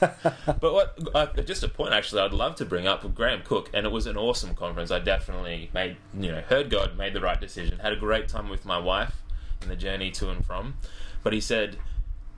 But 0.00 0.62
what, 0.62 0.98
uh, 1.14 1.26
just 1.42 1.62
a 1.62 1.68
point 1.68 1.92
actually, 1.92 2.22
I'd 2.22 2.32
love 2.32 2.56
to 2.56 2.64
bring 2.64 2.86
up 2.86 3.02
with 3.04 3.14
Graham 3.14 3.42
Cooke, 3.42 3.68
and 3.74 3.84
it 3.84 3.92
was 3.92 4.06
an 4.06 4.16
awesome 4.16 4.54
conference. 4.54 4.90
I 4.90 4.98
definitely 4.98 5.70
made, 5.74 5.98
you 6.18 6.32
know, 6.32 6.40
heard 6.40 6.70
God, 6.70 6.96
made 6.96 7.12
the 7.12 7.20
right 7.20 7.38
decision, 7.38 7.78
had 7.80 7.92
a 7.92 7.96
great 7.96 8.28
time 8.28 8.48
with 8.48 8.64
my 8.64 8.78
wife 8.78 9.16
in 9.60 9.68
the 9.68 9.76
journey 9.76 10.10
to 10.12 10.30
and 10.30 10.44
from. 10.44 10.74
But 11.22 11.34
he 11.34 11.40
said, 11.40 11.76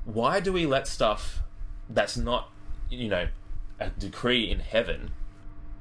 why 0.04 0.40
do 0.40 0.52
we 0.52 0.66
let 0.66 0.88
stuff 0.88 1.42
that's 1.88 2.16
not, 2.16 2.50
you 2.90 3.08
know, 3.08 3.28
a 3.80 3.90
decree 3.90 4.50
in 4.50 4.60
heaven 4.60 5.10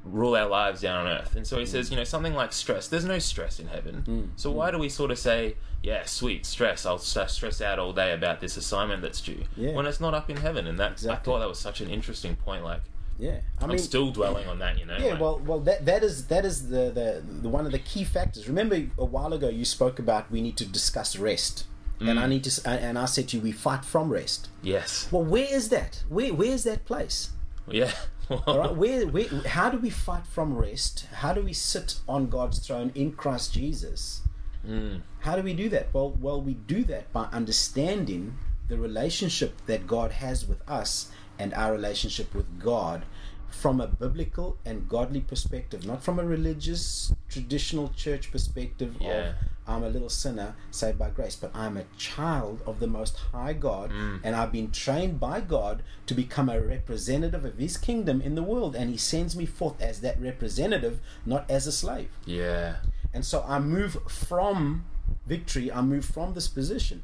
rule 0.04 0.36
our 0.36 0.48
lives 0.48 0.82
down 0.82 1.06
on 1.06 1.12
earth. 1.20 1.36
And 1.36 1.46
so 1.46 1.60
he 1.60 1.66
says, 1.66 1.92
you 1.92 1.96
know, 1.96 2.04
something 2.04 2.34
like 2.34 2.54
stress. 2.54 2.88
There's 2.88 3.06
no 3.06 3.20
stress 3.20 3.60
in 3.60 3.68
heaven. 3.68 4.04
Mm. 4.08 4.30
So 4.36 4.50
why 4.50 4.72
do 4.72 4.80
we 4.80 4.90
sort 4.90 5.12
of 5.12 5.20
say, 5.20 5.56
yeah, 5.84 6.06
sweet 6.06 6.46
stress. 6.46 6.86
I'll 6.86 6.98
stress 6.98 7.62
out 7.62 7.78
all 7.78 7.94
day 7.94 8.12
about 8.14 8.40
this 8.42 8.58
assignment 8.58 9.02
that's 9.04 9.22
due 9.22 9.44
Yeah. 9.56 9.74
when 9.74 9.86
it's 9.86 10.00
not 10.00 10.14
up 10.16 10.30
in 10.30 10.38
heaven. 10.38 10.66
And 10.68 10.80
that 10.80 11.06
I 11.08 11.16
thought 11.18 11.40
that 11.40 11.48
was 11.48 11.60
such 11.60 11.82
an 11.82 11.90
interesting 11.90 12.36
point. 12.36 12.64
Like 12.64 12.82
Yeah, 13.20 13.42
I 13.60 13.66
I'm 13.66 13.78
still 13.78 14.12
dwelling 14.12 14.48
on 14.48 14.58
that. 14.60 14.80
You 14.80 14.86
know. 14.86 14.98
Yeah, 14.98 15.12
like- 15.12 15.22
well, 15.22 15.40
well, 15.46 15.60
that 15.62 15.86
that 15.86 16.04
is 16.04 16.26
that 16.28 16.46
is 16.46 16.70
the, 16.70 16.90
the 16.90 17.24
the 17.44 17.50
one 17.50 17.68
of 17.68 17.72
the 17.72 17.80
key 17.80 18.04
factors. 18.04 18.48
Remember, 18.48 18.76
a 18.98 19.06
while 19.06 19.34
ago 19.34 19.50
you 19.50 19.66
spoke 19.66 20.00
about 20.00 20.32
we 20.32 20.42
need 20.42 20.58
to 20.58 20.66
discuss 20.66 21.16
rest, 21.16 21.66
and 22.02 22.18
Mm. 22.18 22.24
I 22.24 22.28
need 22.28 22.44
to, 22.46 22.70
and 22.70 22.98
I 22.98 23.06
said 23.06 23.28
to 23.30 23.38
you, 23.38 23.44
we 23.44 23.52
fight 23.52 23.86
from 23.86 24.10
rest. 24.10 24.50
yes. 24.64 25.08
Well, 25.12 25.24
where 25.24 25.48
is 25.50 25.70
that? 25.70 26.04
Where 26.10 26.34
where 26.34 26.52
is 26.52 26.64
that 26.64 26.86
place? 26.86 27.30
Yeah. 27.70 27.92
All 28.48 28.58
right, 28.60 28.76
where, 28.76 29.08
where 29.08 29.28
how 29.48 29.70
do 29.70 29.78
we 29.78 29.90
fight 29.90 30.26
from 30.26 30.56
rest? 30.58 31.06
How 31.14 31.34
do 31.34 31.42
we 31.42 31.54
sit 31.54 32.00
on 32.08 32.28
God's 32.28 32.60
throne 32.66 32.92
in 32.96 33.12
Christ 33.14 33.54
Jesus? 33.54 34.22
Mm. 34.68 35.02
How 35.20 35.36
do 35.36 35.42
we 35.44 35.54
do 35.54 35.68
that? 35.70 35.94
Well, 35.94 36.12
well, 36.20 36.42
we 36.42 36.54
do 36.54 36.84
that 36.86 37.12
by 37.14 37.26
understanding 37.32 38.38
the 38.68 38.78
relationship 38.78 39.54
that 39.66 39.86
God 39.86 40.12
has 40.14 40.48
with 40.48 40.62
us 40.70 41.12
and 41.38 41.54
our 41.54 41.72
relationship 41.74 42.34
with 42.34 42.60
God 42.60 43.04
from 43.50 43.82
a 43.82 43.88
biblical 43.88 44.58
and 44.66 44.88
godly 44.88 45.20
perspective, 45.22 45.86
not 45.86 46.02
from 46.04 46.18
a 46.20 46.24
religious, 46.24 47.14
traditional 47.30 47.90
church 47.98 48.32
perspective 48.32 48.96
Yeah. 49.00 49.12
of 49.30 49.36
I'm 49.68 49.84
a 49.84 49.90
little 49.90 50.10
sinner 50.10 50.56
saved 50.72 50.98
by 50.98 51.10
grace, 51.12 51.36
but 51.36 51.52
I'm 51.56 51.78
a 51.78 51.84
child 51.98 52.62
of 52.66 52.80
the 52.80 52.88
Most 52.88 53.16
High 53.32 53.54
God, 53.54 53.92
and 54.24 54.36
I've 54.36 54.52
been 54.52 54.72
trained 54.72 55.20
by 55.20 55.40
God 55.42 55.84
to 56.08 56.14
become 56.14 56.50
a 56.50 56.60
representative 56.60 57.46
of 57.46 57.58
His 57.58 57.78
kingdom 57.78 58.22
in 58.22 58.36
the 58.36 58.44
world, 58.44 58.76
and 58.76 58.90
He 58.90 58.98
sends 58.98 59.36
me 59.36 59.46
forth 59.46 59.80
as 59.82 60.02
that 60.02 60.20
representative, 60.20 61.00
not 61.26 61.50
as 61.50 61.68
a 61.68 61.72
slave. 61.72 62.10
Yeah. 62.26 62.78
And 63.14 63.24
so 63.26 63.46
I 63.48 63.60
move 63.60 63.98
from 64.08 64.86
victory, 65.28 65.72
I 65.72 65.82
move 65.82 66.06
from 66.06 66.34
this 66.34 66.48
position. 66.48 67.04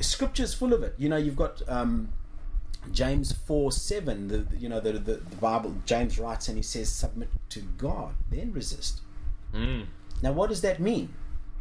Scripture 0.00 0.42
is 0.42 0.54
full 0.54 0.72
of 0.72 0.82
it. 0.82 0.94
You 0.98 1.08
know, 1.08 1.16
you've 1.16 1.36
got 1.36 1.62
um, 1.68 2.08
James 2.90 3.30
4 3.32 3.70
7, 3.70 4.28
the, 4.28 4.38
the- 4.38 4.56
you 4.56 4.68
know, 4.68 4.80
the, 4.80 4.92
the, 4.94 5.14
the 5.14 5.36
Bible, 5.36 5.76
James 5.86 6.18
writes 6.18 6.48
and 6.48 6.56
he 6.56 6.62
says, 6.62 6.88
submit 6.90 7.28
to 7.50 7.60
God, 7.78 8.14
then 8.30 8.52
resist. 8.52 9.00
Mm. 9.54 9.86
Now, 10.22 10.32
what 10.32 10.48
does 10.48 10.60
that 10.62 10.80
mean? 10.80 11.10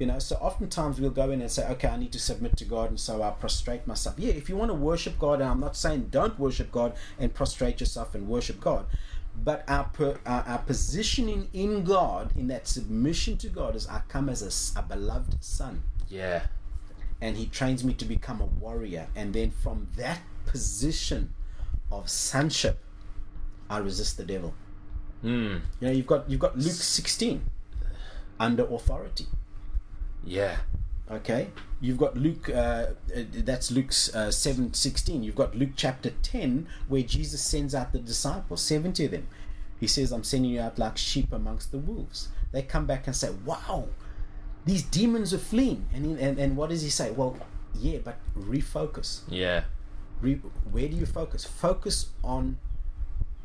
You 0.01 0.08
know, 0.08 0.17
so 0.17 0.36
oftentimes 0.38 1.00
we'll 1.00 1.12
go 1.12 1.29
in 1.29 1.41
and 1.41 1.51
say, 1.51 1.63
okay, 1.74 1.88
I 1.88 1.96
need 1.96 2.12
to 2.13 2.20
submit 2.20 2.58
to 2.58 2.65
God, 2.65 2.89
and 2.89 3.00
so 3.00 3.22
I 3.22 3.29
prostrate 3.29 3.86
myself. 3.86 4.15
Yeah, 4.17 4.34
if 4.34 4.50
you 4.50 4.58
want 4.58 4.72
to 4.72 4.74
worship 4.74 5.20
God, 5.20 5.41
and 5.41 5.43
I'm 5.51 5.60
not 5.60 5.75
saying 5.77 6.08
don't 6.10 6.39
worship 6.39 6.72
God 6.72 6.96
and 7.20 7.31
prostrate 7.31 7.79
yourself 7.79 8.15
and 8.15 8.27
worship 8.27 8.60
God, 8.60 8.88
but 9.43 9.63
our, 9.67 9.84
per, 9.84 10.17
our, 10.25 10.41
our 10.48 10.58
positioning 10.58 11.50
in 11.53 11.84
God, 11.84 12.36
in 12.36 12.48
that 12.48 12.67
submission 12.67 13.38
to 13.38 13.48
God, 13.48 13.75
is 13.75 13.86
I 13.86 14.01
come 14.08 14.27
as 14.27 14.74
a 14.75 14.81
beloved 14.81 15.36
son, 15.43 15.84
Yeah. 16.10 16.48
and 17.22 17.38
He 17.38 17.46
trains 17.46 17.84
me 17.84 17.93
to 17.93 18.05
become 18.05 18.41
a 18.41 18.46
warrior, 18.46 19.05
and 19.15 19.36
then 19.36 19.51
from 19.51 19.88
that 19.98 20.22
position 20.48 21.31
of 21.91 22.10
sonship, 22.10 22.79
I 23.70 23.77
resist 23.77 24.17
the 24.17 24.25
devil. 24.25 24.55
Mm. 25.24 25.62
You 25.79 25.88
know, 25.88 25.91
you've 25.91 26.08
got 26.08 26.27
you've 26.27 26.39
got 26.39 26.58
Luke 26.58 26.72
16 26.74 27.43
under 28.39 28.63
authority. 28.63 29.27
Yeah. 30.25 30.58
Okay, 31.10 31.50
you've 31.82 31.98
got 31.98 32.16
Luke. 32.16 32.50
Uh, 32.50 32.54
uh, 32.54 33.24
that's 33.34 33.70
Luke's 33.70 34.16
uh, 34.16 34.32
seven 34.32 34.74
sixteen. 34.74 35.24
You've 35.24 35.36
got 35.36 35.54
Luke 35.56 35.72
chapter 35.75 36.12
ten, 36.22 36.68
where 36.88 37.01
Jesus 37.01 37.42
sends 37.42 37.75
out 37.75 37.92
the 37.92 38.00
disciples, 38.00 38.62
seventy 38.62 39.06
of 39.06 39.12
them. 39.12 39.28
He 39.78 39.88
says, 39.88 40.13
"I'm 40.13 40.24
sending 40.24 40.51
you 40.51 40.62
out 40.62 40.80
like 40.80 40.98
sheep 40.98 41.34
amongst 41.34 41.72
the 41.72 41.80
wolves." 41.80 42.30
They 42.54 42.62
come 42.62 42.86
back 42.86 43.08
and 43.08 43.16
say, 43.16 43.30
"Wow, 43.44 43.90
these 44.66 44.84
demons 44.84 45.34
are 45.34 45.38
fleeing." 45.38 45.86
And 45.94 46.06
he, 46.06 46.24
and 46.24 46.40
and 46.40 46.56
what 46.56 46.70
does 46.70 46.82
he 46.82 46.90
say? 46.90 47.12
Well, 47.12 47.36
yeah, 47.75 47.98
but 48.01 48.18
refocus. 48.38 49.22
Yeah. 49.28 49.63
Re- 50.22 50.40
where 50.72 50.88
do 50.88 50.96
you 50.96 51.06
focus? 51.06 51.44
Focus 51.44 52.10
on 52.24 52.58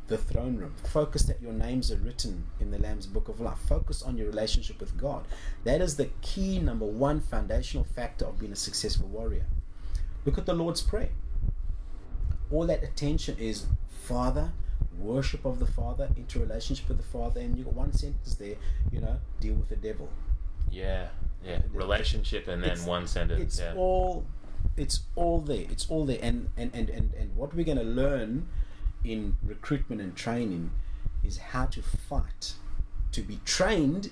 the 0.07 0.17
throne 0.17 0.57
room. 0.57 0.73
Focus 0.85 1.23
that 1.23 1.41
your 1.41 1.53
names 1.53 1.91
are 1.91 1.97
written 1.97 2.45
in 2.59 2.71
the 2.71 2.77
Lamb's 2.79 3.05
Book 3.05 3.27
of 3.27 3.39
Life. 3.39 3.59
Focus 3.67 4.01
on 4.01 4.17
your 4.17 4.27
relationship 4.27 4.79
with 4.79 4.97
God. 4.97 5.27
That 5.63 5.81
is 5.81 5.97
the 5.97 6.09
key, 6.21 6.59
number 6.59 6.85
one, 6.85 7.19
foundational 7.19 7.83
factor 7.83 8.25
of 8.25 8.39
being 8.39 8.51
a 8.53 8.55
successful 8.55 9.07
warrior. 9.07 9.45
Look 10.25 10.37
at 10.37 10.45
the 10.45 10.53
Lord's 10.53 10.81
Prayer. 10.81 11.09
All 12.51 12.65
that 12.67 12.83
attention 12.83 13.35
is 13.37 13.65
Father, 14.03 14.53
worship 14.97 15.43
of 15.43 15.59
the 15.59 15.65
Father, 15.65 16.09
into 16.15 16.39
relationship 16.39 16.87
with 16.87 16.97
the 16.97 17.03
Father, 17.03 17.41
and 17.41 17.57
you 17.57 17.65
got 17.65 17.73
one 17.73 17.91
sentence 17.91 18.35
there, 18.35 18.55
you 18.91 19.01
know, 19.01 19.17
deal 19.41 19.55
with 19.55 19.67
the 19.69 19.75
devil. 19.75 20.09
Yeah. 20.71 21.07
Yeah. 21.45 21.59
Relationship 21.73 22.47
and 22.47 22.63
then 22.63 22.71
It's- 22.71 22.87
one 22.87 23.07
sentence. 23.07 23.41
It's 23.41 23.59
yeah. 23.59 23.73
all 23.75 24.25
it's 24.75 25.01
all 25.15 25.39
there. 25.41 25.65
It's 25.69 25.89
all 25.89 26.05
there. 26.05 26.19
And 26.21 26.49
and, 26.57 26.71
and, 26.73 26.89
and, 26.89 27.13
and 27.13 27.35
what 27.35 27.53
we're 27.55 27.65
gonna 27.65 27.83
learn 27.83 28.47
in 29.07 29.37
recruitment 29.43 30.01
and 30.01 30.15
training 30.15 30.71
is 31.23 31.37
how 31.37 31.65
to 31.67 31.81
fight. 31.81 32.53
To 33.13 33.21
be 33.21 33.39
trained 33.45 34.11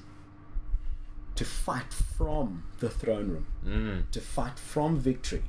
to 1.35 1.45
fight 1.45 1.93
from 1.93 2.63
the 2.79 2.89
throne 2.89 3.29
room. 3.29 3.47
Mm. 3.65 4.11
To 4.11 4.21
fight 4.21 4.57
from 4.57 4.97
victory. 4.97 5.43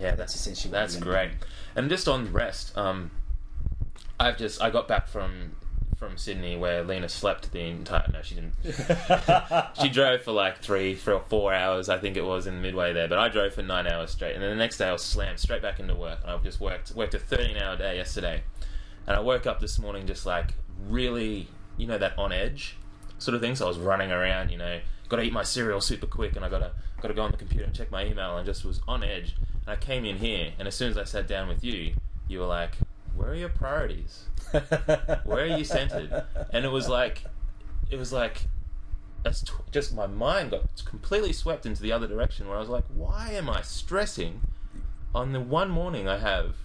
Yeah, 0.00 0.14
That's 0.14 0.34
essentially 0.34 0.72
That's 0.72 0.96
great. 0.96 1.30
And 1.74 1.88
just 1.88 2.08
on 2.08 2.32
rest, 2.32 2.76
um, 2.76 3.10
I've 4.18 4.36
just 4.36 4.62
I 4.62 4.70
got 4.70 4.88
back 4.88 5.08
from 5.08 5.52
from 5.96 6.16
Sydney 6.16 6.56
where 6.56 6.82
Lena 6.82 7.08
slept 7.08 7.52
the 7.52 7.60
entire. 7.60 8.04
No, 8.12 8.22
she 8.22 8.34
didn't. 8.34 8.54
she 9.80 9.88
drove 9.88 10.22
for 10.22 10.32
like 10.32 10.58
three, 10.58 10.96
three 10.96 11.14
or 11.14 11.22
four 11.28 11.54
hours, 11.54 11.88
I 11.88 11.98
think 11.98 12.16
it 12.16 12.24
was, 12.24 12.48
in 12.48 12.60
midway 12.60 12.92
there. 12.92 13.06
But 13.06 13.18
I 13.18 13.28
drove 13.28 13.54
for 13.54 13.62
nine 13.62 13.86
hours 13.86 14.10
straight, 14.10 14.34
and 14.34 14.42
then 14.42 14.50
the 14.50 14.56
next 14.56 14.78
day 14.78 14.88
I 14.88 14.92
was 14.92 15.02
slammed 15.02 15.38
straight 15.38 15.62
back 15.62 15.78
into 15.78 15.94
work. 15.94 16.18
And 16.22 16.32
I've 16.32 16.42
just 16.42 16.60
worked 16.60 16.92
worked 16.92 17.14
a 17.14 17.18
thirteen 17.18 17.56
hour 17.56 17.76
day 17.76 17.96
yesterday, 17.96 18.42
and 19.06 19.16
I 19.16 19.20
woke 19.20 19.46
up 19.46 19.60
this 19.60 19.78
morning 19.78 20.06
just 20.06 20.26
like 20.26 20.54
really, 20.88 21.48
you 21.76 21.86
know, 21.86 21.98
that 21.98 22.18
on 22.18 22.32
edge 22.32 22.76
sort 23.18 23.34
of 23.34 23.40
thing. 23.40 23.56
So 23.56 23.66
I 23.66 23.68
was 23.68 23.78
running 23.78 24.10
around, 24.10 24.50
you 24.50 24.58
know, 24.58 24.80
got 25.08 25.16
to 25.16 25.22
eat 25.22 25.32
my 25.32 25.42
cereal 25.42 25.80
super 25.80 26.06
quick, 26.06 26.36
and 26.36 26.44
I 26.44 26.48
gotta 26.48 26.72
gotta 27.00 27.14
go 27.14 27.22
on 27.22 27.30
the 27.30 27.36
computer 27.36 27.64
and 27.64 27.74
check 27.74 27.90
my 27.90 28.04
email, 28.04 28.36
and 28.36 28.46
just 28.46 28.64
was 28.64 28.80
on 28.86 29.02
edge. 29.02 29.36
And 29.66 29.68
I 29.68 29.76
came 29.76 30.04
in 30.04 30.16
here, 30.16 30.52
and 30.58 30.66
as 30.66 30.74
soon 30.74 30.90
as 30.90 30.98
I 30.98 31.04
sat 31.04 31.26
down 31.26 31.48
with 31.48 31.62
you, 31.62 31.94
you 32.28 32.38
were 32.38 32.46
like, 32.46 32.76
"Where 33.14 33.30
are 33.30 33.34
your 33.34 33.48
priorities? 33.48 34.26
Where 35.24 35.44
are 35.44 35.56
you 35.58 35.64
centered?" 35.64 36.24
And 36.52 36.64
it 36.64 36.70
was 36.70 36.88
like, 36.88 37.24
it 37.90 37.96
was 37.96 38.12
like, 38.12 38.46
that's 39.22 39.44
just 39.70 39.94
my 39.94 40.06
mind 40.06 40.50
got 40.50 40.62
completely 40.84 41.32
swept 41.32 41.66
into 41.66 41.82
the 41.82 41.92
other 41.92 42.06
direction, 42.06 42.48
where 42.48 42.56
I 42.56 42.60
was 42.60 42.68
like, 42.68 42.84
"Why 42.92 43.30
am 43.32 43.50
I 43.50 43.62
stressing 43.62 44.40
on 45.14 45.32
the 45.32 45.40
one 45.40 45.70
morning 45.70 46.08
I 46.08 46.18
have?" 46.18 46.56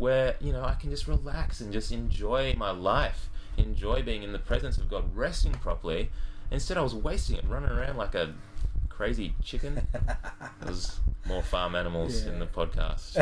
Where 0.00 0.36
you 0.40 0.52
know 0.52 0.64
I 0.64 0.74
can 0.74 0.90
just 0.90 1.06
relax 1.06 1.60
and 1.60 1.72
just 1.72 1.92
enjoy 1.92 2.54
my 2.56 2.70
life, 2.70 3.28
enjoy 3.56 4.02
being 4.02 4.22
in 4.22 4.32
the 4.32 4.38
presence 4.38 4.78
of 4.78 4.88
God, 4.88 5.14
resting 5.14 5.52
properly. 5.52 6.10
Instead, 6.50 6.78
I 6.78 6.80
was 6.80 6.94
wasting 6.94 7.36
it, 7.36 7.44
running 7.46 7.70
around 7.70 7.96
like 7.96 8.14
a 8.14 8.34
crazy 8.88 9.34
chicken. 9.44 9.86
There's 10.62 10.98
more 11.26 11.42
farm 11.42 11.74
animals 11.74 12.24
in 12.24 12.38
the 12.38 12.46
podcast. 12.46 13.16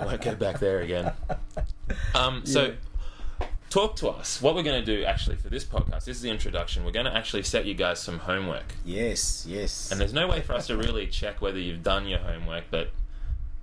I 0.00 0.04
won't 0.04 0.20
go 0.22 0.34
back 0.34 0.58
there 0.58 0.80
again. 0.80 1.12
Um, 2.14 2.44
so, 2.44 2.74
talk 3.68 3.96
to 3.96 4.08
us. 4.08 4.42
What 4.42 4.56
we're 4.56 4.64
going 4.64 4.84
to 4.84 4.96
do 4.96 5.04
actually 5.04 5.36
for 5.36 5.50
this 5.50 5.64
podcast, 5.64 6.04
this 6.06 6.16
is 6.16 6.22
the 6.22 6.30
introduction. 6.30 6.84
We're 6.84 6.90
going 6.90 7.06
to 7.06 7.16
actually 7.16 7.44
set 7.44 7.64
you 7.64 7.74
guys 7.74 8.00
some 8.00 8.18
homework. 8.18 8.74
yes, 8.84 9.46
yes. 9.48 9.92
And 9.92 10.00
there's 10.00 10.12
no 10.12 10.26
way 10.26 10.40
for 10.40 10.54
us 10.54 10.66
to 10.66 10.76
really 10.76 11.06
check 11.06 11.40
whether 11.40 11.58
you've 11.58 11.82
done 11.82 12.08
your 12.08 12.18
homework, 12.18 12.64
but 12.70 12.90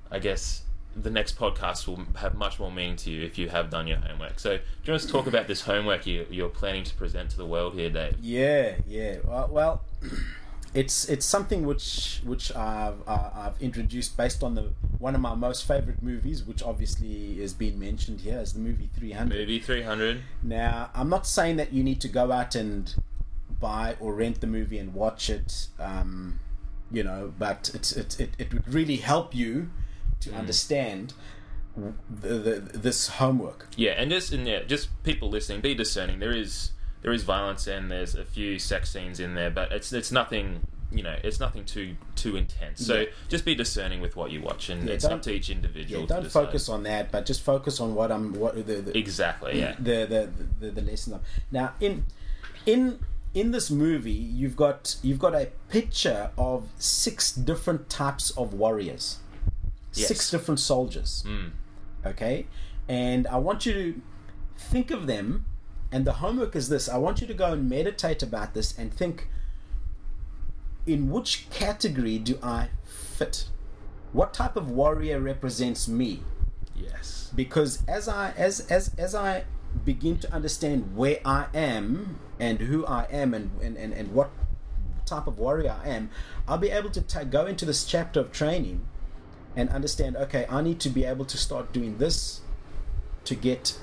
I 0.09 0.19
guess 0.19 0.63
the 1.01 1.09
next 1.11 1.37
podcast 1.37 1.87
will 1.87 2.03
have 2.17 2.35
much 2.35 2.59
more 2.59 2.71
meaning 2.71 2.95
to 2.97 3.11
you 3.11 3.23
if 3.23 3.37
you 3.37 3.49
have 3.49 3.69
done 3.69 3.87
your 3.87 3.97
homework. 3.97 4.39
So, 4.39 4.57
do 4.57 4.63
you 4.85 4.93
want 4.93 5.03
to 5.03 5.07
talk 5.07 5.27
about 5.27 5.47
this 5.47 5.61
homework 5.61 6.07
you, 6.07 6.25
you're 6.29 6.49
planning 6.49 6.83
to 6.85 6.93
present 6.95 7.29
to 7.31 7.37
the 7.37 7.45
world 7.45 7.73
here, 7.75 7.89
Dave? 7.89 8.15
Yeah, 8.21 8.75
yeah. 8.87 9.17
Well, 9.23 9.83
it's 10.73 11.07
it's 11.07 11.25
something 11.25 11.65
which 11.65 12.21
which 12.25 12.53
I've 12.55 13.07
I've 13.07 13.61
introduced 13.61 14.17
based 14.17 14.43
on 14.43 14.55
the 14.55 14.71
one 14.99 15.15
of 15.15 15.21
my 15.21 15.35
most 15.35 15.67
favorite 15.67 16.01
movies, 16.01 16.43
which 16.43 16.63
obviously 16.63 17.39
has 17.41 17.53
been 17.53 17.79
mentioned 17.79 18.21
here, 18.21 18.39
is 18.39 18.53
the 18.53 18.59
movie 18.59 18.89
Three 18.95 19.11
Hundred. 19.11 19.39
Movie 19.39 19.59
300. 19.59 20.21
Now, 20.43 20.89
I'm 20.93 21.09
not 21.09 21.27
saying 21.27 21.57
that 21.57 21.73
you 21.73 21.83
need 21.83 22.01
to 22.01 22.07
go 22.07 22.31
out 22.31 22.55
and 22.55 22.93
buy 23.59 23.95
or 23.99 24.13
rent 24.13 24.41
the 24.41 24.47
movie 24.47 24.77
and 24.77 24.93
watch 24.93 25.29
it, 25.29 25.67
um, 25.79 26.39
you 26.91 27.03
know, 27.03 27.33
but 27.37 27.71
it's, 27.73 27.91
it, 27.91 28.19
it, 28.19 28.29
it 28.37 28.53
would 28.53 28.71
really 28.71 28.97
help 28.97 29.33
you 29.33 29.69
to 30.21 30.29
mm. 30.29 30.37
understand 30.37 31.13
the, 31.75 32.33
the, 32.33 32.77
this 32.77 33.07
homework. 33.07 33.67
Yeah, 33.75 33.91
and 33.91 34.09
just 34.11 34.31
and 34.31 34.47
yeah, 34.47 34.63
just 34.63 34.89
people 35.03 35.29
listening, 35.29 35.61
be 35.61 35.75
discerning. 35.75 36.19
There 36.19 36.35
is 36.35 36.71
there 37.01 37.11
is 37.11 37.23
violence 37.23 37.67
and 37.67 37.91
there's 37.91 38.15
a 38.15 38.25
few 38.25 38.59
sex 38.59 38.91
scenes 38.91 39.19
in 39.19 39.35
there, 39.35 39.51
but 39.51 39.71
it's 39.71 39.93
it's 39.93 40.11
nothing 40.11 40.61
you 40.91 41.03
know, 41.03 41.15
it's 41.23 41.39
nothing 41.39 41.65
too 41.65 41.95
too 42.15 42.35
intense. 42.37 42.85
So 42.85 43.01
Yeah. 43.01 43.05
just 43.27 43.45
be 43.45 43.55
discerning 43.55 44.01
with 44.01 44.15
what 44.15 44.31
you 44.31 44.41
watch, 44.41 44.69
and 44.69 44.87
Yeah, 44.87 44.95
it's 44.95 45.05
up 45.05 45.21
to 45.23 45.31
each 45.31 45.49
individual. 45.49 46.01
Yeah, 46.01 46.07
don't 46.07 46.31
focus 46.31 46.69
on 46.69 46.83
that, 46.83 47.11
but 47.11 47.25
just 47.25 47.41
focus 47.41 47.79
on 47.79 47.93
what 47.93 48.11
I'm 48.11 48.33
what 48.33 48.55
the, 48.55 48.75
the 48.75 48.97
exactly. 48.97 49.59
Yeah. 49.59 49.75
the, 49.77 50.05
the 50.05 50.29
the 50.59 50.71
the 50.71 50.81
lesson 50.81 51.13
of 51.13 51.21
now 51.51 51.73
in 51.79 52.05
in 52.65 52.99
in 53.33 53.51
this 53.51 53.69
movie 53.69 54.11
you've 54.11 54.55
got 54.55 54.95
you've 55.03 55.19
got 55.19 55.35
a 55.35 55.49
picture 55.69 56.31
of 56.37 56.69
six 56.79 57.31
different 57.31 57.89
types 57.89 58.31
of 58.31 58.53
warriors 58.53 59.19
Yes. 59.97 60.07
six 60.07 60.31
different 60.31 60.59
soldiers 60.59 61.23
Mm. 61.27 61.51
okay 62.05 62.45
and 62.87 63.27
i 63.27 63.37
want 63.37 63.65
you 63.65 63.73
to 63.73 64.01
think 64.57 64.91
of 64.91 65.07
them 65.07 65.45
and 65.91 66.05
the 66.05 66.13
homework 66.13 66.55
is 66.55 66.69
this 66.69 66.87
i 66.89 66.97
want 66.97 67.21
you 67.21 67.27
to 67.27 67.33
go 67.33 67.51
and 67.53 67.69
meditate 67.69 68.21
about 68.23 68.53
this 68.53 68.77
and 68.77 68.93
think 68.93 69.27
in 70.85 71.09
which 71.11 71.49
category 71.49 72.17
do 72.17 72.37
i 72.41 72.69
fit 72.85 73.45
what 74.13 74.33
type 74.33 74.55
of 74.55 74.69
warrior 74.71 75.19
represents 75.19 75.87
me 75.87 76.21
Yes. 76.75 77.31
because 77.35 77.81
as 77.87 78.07
I 78.07 78.31
as 78.37 78.59
as 78.69 78.91
as 78.99 79.15
I 79.15 79.45
begin 79.83 80.19
to 80.19 80.31
understand 80.31 80.95
where 80.95 81.17
I 81.25 81.47
am 81.53 82.19
and 82.39 82.59
who 82.59 82.85
I 82.85 83.07
am 83.11 83.33
and 83.33 83.49
and, 83.63 83.75
and, 83.77 83.93
and 83.93 84.13
what 84.13 84.29
type 85.03 85.25
of 85.25 85.39
warrior 85.39 85.75
I 85.83 85.89
am, 85.89 86.11
I'll 86.47 86.59
be 86.59 86.69
able 86.69 86.91
to 86.91 87.01
ta 87.01 87.23
go 87.23 87.47
into 87.47 87.65
this 87.65 87.83
chapter 87.83 88.19
of 88.19 88.31
training 88.31 88.85
and 89.57 89.69
understand. 89.71 90.15
Okay, 90.15 90.45
I 90.49 90.61
need 90.61 90.79
to 90.81 90.89
be 90.89 91.03
able 91.03 91.25
to 91.25 91.37
start 91.37 91.73
doing 91.73 91.97
this 91.97 92.41
to 93.25 93.35
get 93.35 93.77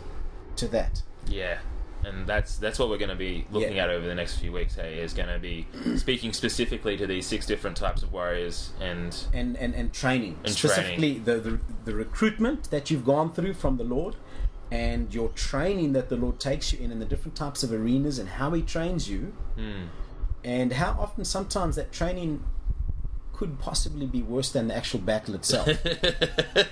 to 0.57 0.67
that. 0.69 1.03
Yeah. 1.29 1.59
And 2.07 2.27
that's 2.27 2.57
that's 2.59 2.79
what 2.79 2.91
we're 2.91 2.99
going 2.99 3.09
to 3.11 3.17
be 3.17 3.47
looking 3.51 3.77
Yeah. 3.77 3.85
at 3.85 3.91
over 3.91 4.07
the 4.07 4.15
next 4.15 4.37
few 4.39 4.53
weeks. 4.53 4.75
Hey, 4.75 4.99
is 5.01 5.15
going 5.15 5.29
to 5.31 5.39
be 5.39 5.67
speaking 5.97 6.33
specifically 6.35 6.97
to 6.99 7.07
these 7.07 7.27
six 7.27 7.47
different 7.47 7.77
types 7.79 8.03
of 8.03 8.13
warriors, 8.13 8.73
and 8.81 9.17
And, 9.33 9.57
and, 9.57 9.75
and 9.75 9.91
training 9.93 10.37
And 10.45 10.53
specifically 10.53 11.19
The, 11.19 11.37
the 11.41 11.61
the 11.87 11.95
recruitment 11.95 12.71
that 12.71 12.91
you've 12.91 13.07
gone 13.07 13.33
through 13.33 13.55
from 13.55 13.79
the 13.79 13.85
Lord 13.85 14.17
and 14.71 15.15
your 15.15 15.31
training 15.31 15.93
that 15.95 16.09
the 16.11 16.17
Lord 16.17 16.39
takes 16.41 16.73
you 16.73 16.79
in 16.85 16.91
and 16.93 17.01
the 17.01 17.07
different 17.07 17.37
types 17.37 17.63
of 17.63 17.73
arenas 17.73 18.19
and 18.19 18.29
how 18.29 18.51
he 18.53 18.61
trains 18.63 19.09
you 19.09 19.33
Hmm. 19.57 19.85
and 20.45 20.73
how 20.75 20.91
often 21.01 21.25
sometimes 21.25 21.77
that 21.77 21.91
training 21.91 22.45
could 23.35 23.59
possibly 23.59 24.07
be 24.07 24.23
worse 24.23 24.51
than 24.53 24.69
the 24.69 24.77
actual 24.77 25.01
battle 25.01 25.35
itself 25.35 25.67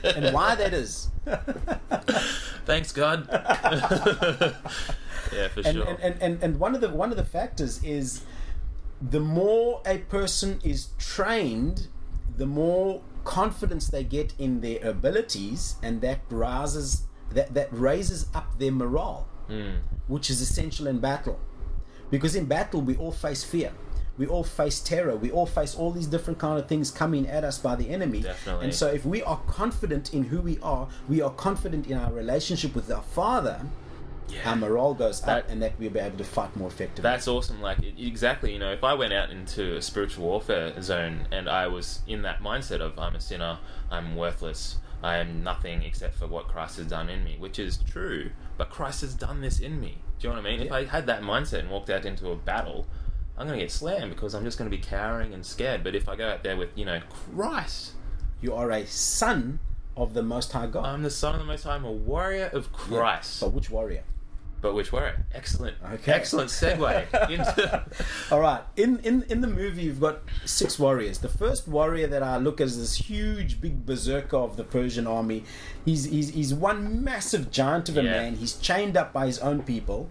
and 0.05 0.33
why 0.33 0.55
that 0.55 0.73
is 0.73 1.09
Thanks 2.65 2.93
God. 2.93 3.27
yeah, 5.33 5.49
for 5.49 5.61
and, 5.65 5.77
sure. 5.77 5.85
and, 5.87 5.99
and, 6.01 6.23
and, 6.23 6.43
and 6.43 6.61
one 6.61 6.75
of 6.75 6.81
the 6.81 6.89
one 6.91 7.11
of 7.11 7.17
the 7.17 7.25
factors 7.25 7.83
is 7.83 8.23
the 9.01 9.21
more 9.21 9.83
a 9.85 9.99
person 9.99 10.61
is 10.63 10.89
trained 10.99 11.89
the 12.37 12.47
more 12.47 13.03
confidence 13.25 13.89
they 13.89 14.05
get 14.05 14.33
in 14.39 14.61
their 14.61 14.79
abilities 14.87 15.77
and 15.83 16.01
that 16.01 16.21
rises 16.31 17.07
that, 17.31 17.53
that 17.55 17.69
raises 17.73 18.27
up 18.35 18.59
their 18.59 18.73
morale 18.73 19.27
Hmm. 19.49 19.79
which 20.07 20.31
is 20.31 20.41
essential 20.41 20.87
in 20.87 21.01
battle. 21.01 21.39
Because 22.11 22.37
in 22.37 22.45
battle, 22.47 22.81
we 22.81 22.97
all 22.97 23.11
face 23.11 23.43
fear. 23.43 23.73
We 24.19 24.27
all 24.27 24.45
face 24.45 24.81
terror. 24.81 25.17
We 25.17 25.31
all 25.31 25.47
face 25.47 25.75
all 25.75 25.91
these 25.91 26.07
different 26.07 26.39
kind 26.39 26.59
of 26.59 26.69
things 26.69 26.91
coming 26.91 27.27
at 27.29 27.45
us 27.45 27.59
by 27.59 27.77
the 27.77 27.89
enemy. 27.91 28.21
Definitely. 28.23 28.67
And 28.67 28.75
so, 28.75 28.89
if 28.89 29.05
we 29.05 29.23
are 29.23 29.41
confident 29.47 30.13
in 30.13 30.25
who 30.25 30.41
we 30.41 30.59
are, 30.63 30.89
we 31.09 31.23
are 31.23 31.31
confident 31.31 31.87
in 31.87 31.97
our 31.97 32.13
relationship 32.13 32.75
with 32.75 32.91
our 32.91 33.03
Father. 33.03 33.63
Yeah. 34.29 34.51
Our 34.51 34.57
morale 34.57 34.95
goes 34.95 35.23
up, 35.25 35.49
and 35.51 35.63
that 35.63 35.75
we'll 35.79 35.91
be 35.91 35.99
able 35.99 36.17
to 36.17 36.25
fight 36.25 36.57
more 36.57 36.69
effectively. 36.69 37.03
That's 37.03 37.29
awesome. 37.29 37.61
Like 37.61 37.79
exactly, 37.99 38.53
you 38.53 38.59
know, 38.59 38.73
if 38.73 38.83
I 38.83 38.95
went 38.95 39.13
out 39.13 39.31
into 39.31 39.77
a 39.77 39.83
spiritual 39.83 40.25
warfare 40.25 40.81
zone 40.81 41.27
and 41.31 41.51
I 41.51 41.67
was 41.67 42.01
in 42.07 42.23
that 42.23 42.41
mindset 42.41 42.81
of 42.81 42.99
I'm 42.99 43.15
a 43.15 43.21
sinner, 43.21 43.59
I'm 43.91 44.17
worthless, 44.17 44.79
I 45.03 45.19
am 45.19 45.43
nothing 45.43 45.83
except 45.83 46.15
for 46.15 46.27
what 46.27 46.49
Christ 46.49 46.79
has 46.79 46.87
done 46.87 47.09
in 47.09 47.25
me, 47.25 47.37
which 47.39 47.59
is 47.59 47.77
true, 47.77 48.31
but 48.57 48.71
Christ 48.71 49.01
has 49.01 49.15
done 49.15 49.41
this 49.41 49.61
in 49.61 49.81
me. 49.81 49.99
Do 50.19 50.29
you 50.29 50.35
know 50.35 50.41
what 50.41 50.47
I 50.47 50.57
mean? 50.57 50.67
If 50.67 50.73
I 50.73 50.85
had 50.85 51.07
that 51.07 51.23
mindset 51.23 51.61
and 51.61 51.71
walked 51.71 51.91
out 51.91 52.05
into 52.05 52.31
a 52.31 52.37
battle, 52.37 52.87
I'm 53.37 53.47
going 53.47 53.59
to 53.59 53.65
get 53.65 53.73
slammed 53.73 54.11
because 54.15 54.35
I'm 54.35 54.45
just 54.45 54.59
going 54.59 54.71
to 54.71 54.77
be 54.77 54.83
cowering 54.83 55.33
and 55.35 55.45
scared. 55.45 55.83
But 55.83 55.95
if 55.95 56.09
I 56.09 56.17
go 56.17 56.29
out 56.29 56.43
there 56.43 56.57
with, 56.57 56.71
you 56.77 56.85
know, 56.85 57.01
Christ, 57.35 57.93
you 58.41 58.55
are 58.55 58.71
a 58.71 58.87
son 58.87 59.59
of 59.97 60.15
the 60.15 60.23
Most 60.23 60.53
High 60.53 60.67
God. 60.67 60.85
I'm 60.87 61.03
the 61.03 61.11
Son 61.11 61.35
of 61.35 61.41
the 61.41 61.47
Most 61.47 61.65
High, 61.65 61.75
I'm 61.77 61.85
a 61.85 61.93
warrior 61.93 62.51
of 62.53 62.69
Yeah. 62.91 62.99
Christ. 62.99 63.41
But 63.41 63.53
which 63.53 63.71
warrior? 63.71 64.05
But 64.61 64.75
which 64.75 64.93
warrior? 64.93 65.25
Excellent. 65.35 65.77
Okay. 65.95 66.13
Excellent 66.13 66.49
segue 66.49 67.31
into. 67.31 67.85
All 68.31 68.39
right. 68.41 68.63
In, 68.77 69.01
in 69.01 69.25
in 69.25 69.41
the 69.41 69.49
movie, 69.49 69.83
you've 69.83 69.99
got 70.01 70.21
six 70.45 70.79
warriors. 70.79 71.19
The 71.19 71.29
first 71.29 71.67
warrior 71.67 72.07
that 72.07 72.23
I 72.23 72.37
look 72.37 72.61
at 72.61 72.69
is 72.69 72.79
this 72.79 72.95
huge, 72.95 73.61
big 73.61 73.85
berserker 73.85 74.37
of 74.37 74.57
the 74.57 74.63
Persian 74.63 75.07
army. 75.09 75.43
He's 75.85 76.05
he's, 76.05 76.29
he's 76.31 76.55
one 76.55 77.03
massive 77.03 77.51
giant 77.51 77.89
of 77.89 77.97
a 77.97 78.05
Yeah. 78.05 78.11
man. 78.13 78.37
He's 78.37 78.55
chained 78.55 78.97
up 78.97 79.13
by 79.13 79.27
his 79.27 79.41
own 79.41 79.65
people, 79.65 80.09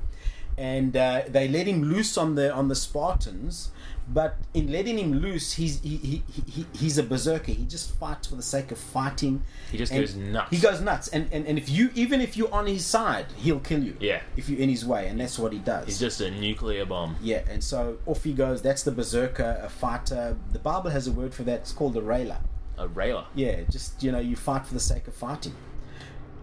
and 0.57 0.95
uh, 0.95 1.23
they 1.27 1.47
let 1.47 1.67
him 1.67 1.83
loose 1.83 2.17
on 2.17 2.35
the 2.35 2.53
on 2.53 2.67
the 2.67 2.75
Spartans. 2.75 3.71
But 4.13 4.35
in 4.53 4.69
letting 4.71 4.97
him 4.97 5.13
loose, 5.21 5.53
he's 5.53 5.79
he, 5.81 5.95
he, 5.95 6.23
he, 6.33 6.41
he- 6.51 6.65
he's 6.73 6.97
a 6.97 7.03
berserker. 7.03 7.51
He 7.53 7.63
just 7.65 7.91
fights 7.97 8.27
for 8.27 8.35
the 8.35 8.41
sake 8.43 8.71
of 8.71 8.77
fighting. 8.77 9.43
He 9.71 9.77
just 9.77 9.93
goes 9.93 10.15
nuts. 10.15 10.49
He 10.49 10.57
goes 10.57 10.81
nuts, 10.81 11.07
and, 11.09 11.29
and 11.31 11.45
and 11.47 11.57
if 11.57 11.69
you 11.69 11.91
even 11.95 12.19
if 12.19 12.35
you're 12.35 12.53
on 12.53 12.65
his 12.67 12.85
side, 12.85 13.27
he'll 13.37 13.59
kill 13.61 13.81
you. 13.81 13.95
Yeah. 14.01 14.21
If 14.35 14.49
you're 14.49 14.59
in 14.59 14.67
his 14.69 14.85
way, 14.85 15.07
and 15.07 15.19
that's 15.19 15.39
what 15.39 15.53
he 15.53 15.59
does. 15.59 15.85
He's 15.85 15.99
just 15.99 16.19
a 16.19 16.29
nuclear 16.29 16.85
bomb. 16.85 17.15
Yeah, 17.21 17.43
and 17.49 17.63
so 17.63 17.99
off 18.05 18.23
he 18.23 18.33
goes. 18.33 18.61
That's 18.61 18.83
the 18.83 18.91
berserker, 18.91 19.61
a 19.63 19.69
fighter. 19.69 20.35
The 20.51 20.59
Bible 20.59 20.89
has 20.89 21.07
a 21.07 21.11
word 21.11 21.33
for 21.33 21.43
that. 21.43 21.59
It's 21.61 21.71
called 21.71 21.95
a 21.95 22.01
railer. 22.01 22.39
A 22.77 22.87
railer. 22.89 23.25
Yeah, 23.35 23.61
just 23.69 24.03
you 24.03 24.11
know, 24.11 24.19
you 24.19 24.35
fight 24.35 24.65
for 24.65 24.73
the 24.73 24.79
sake 24.81 25.07
of 25.07 25.13
fighting. 25.13 25.55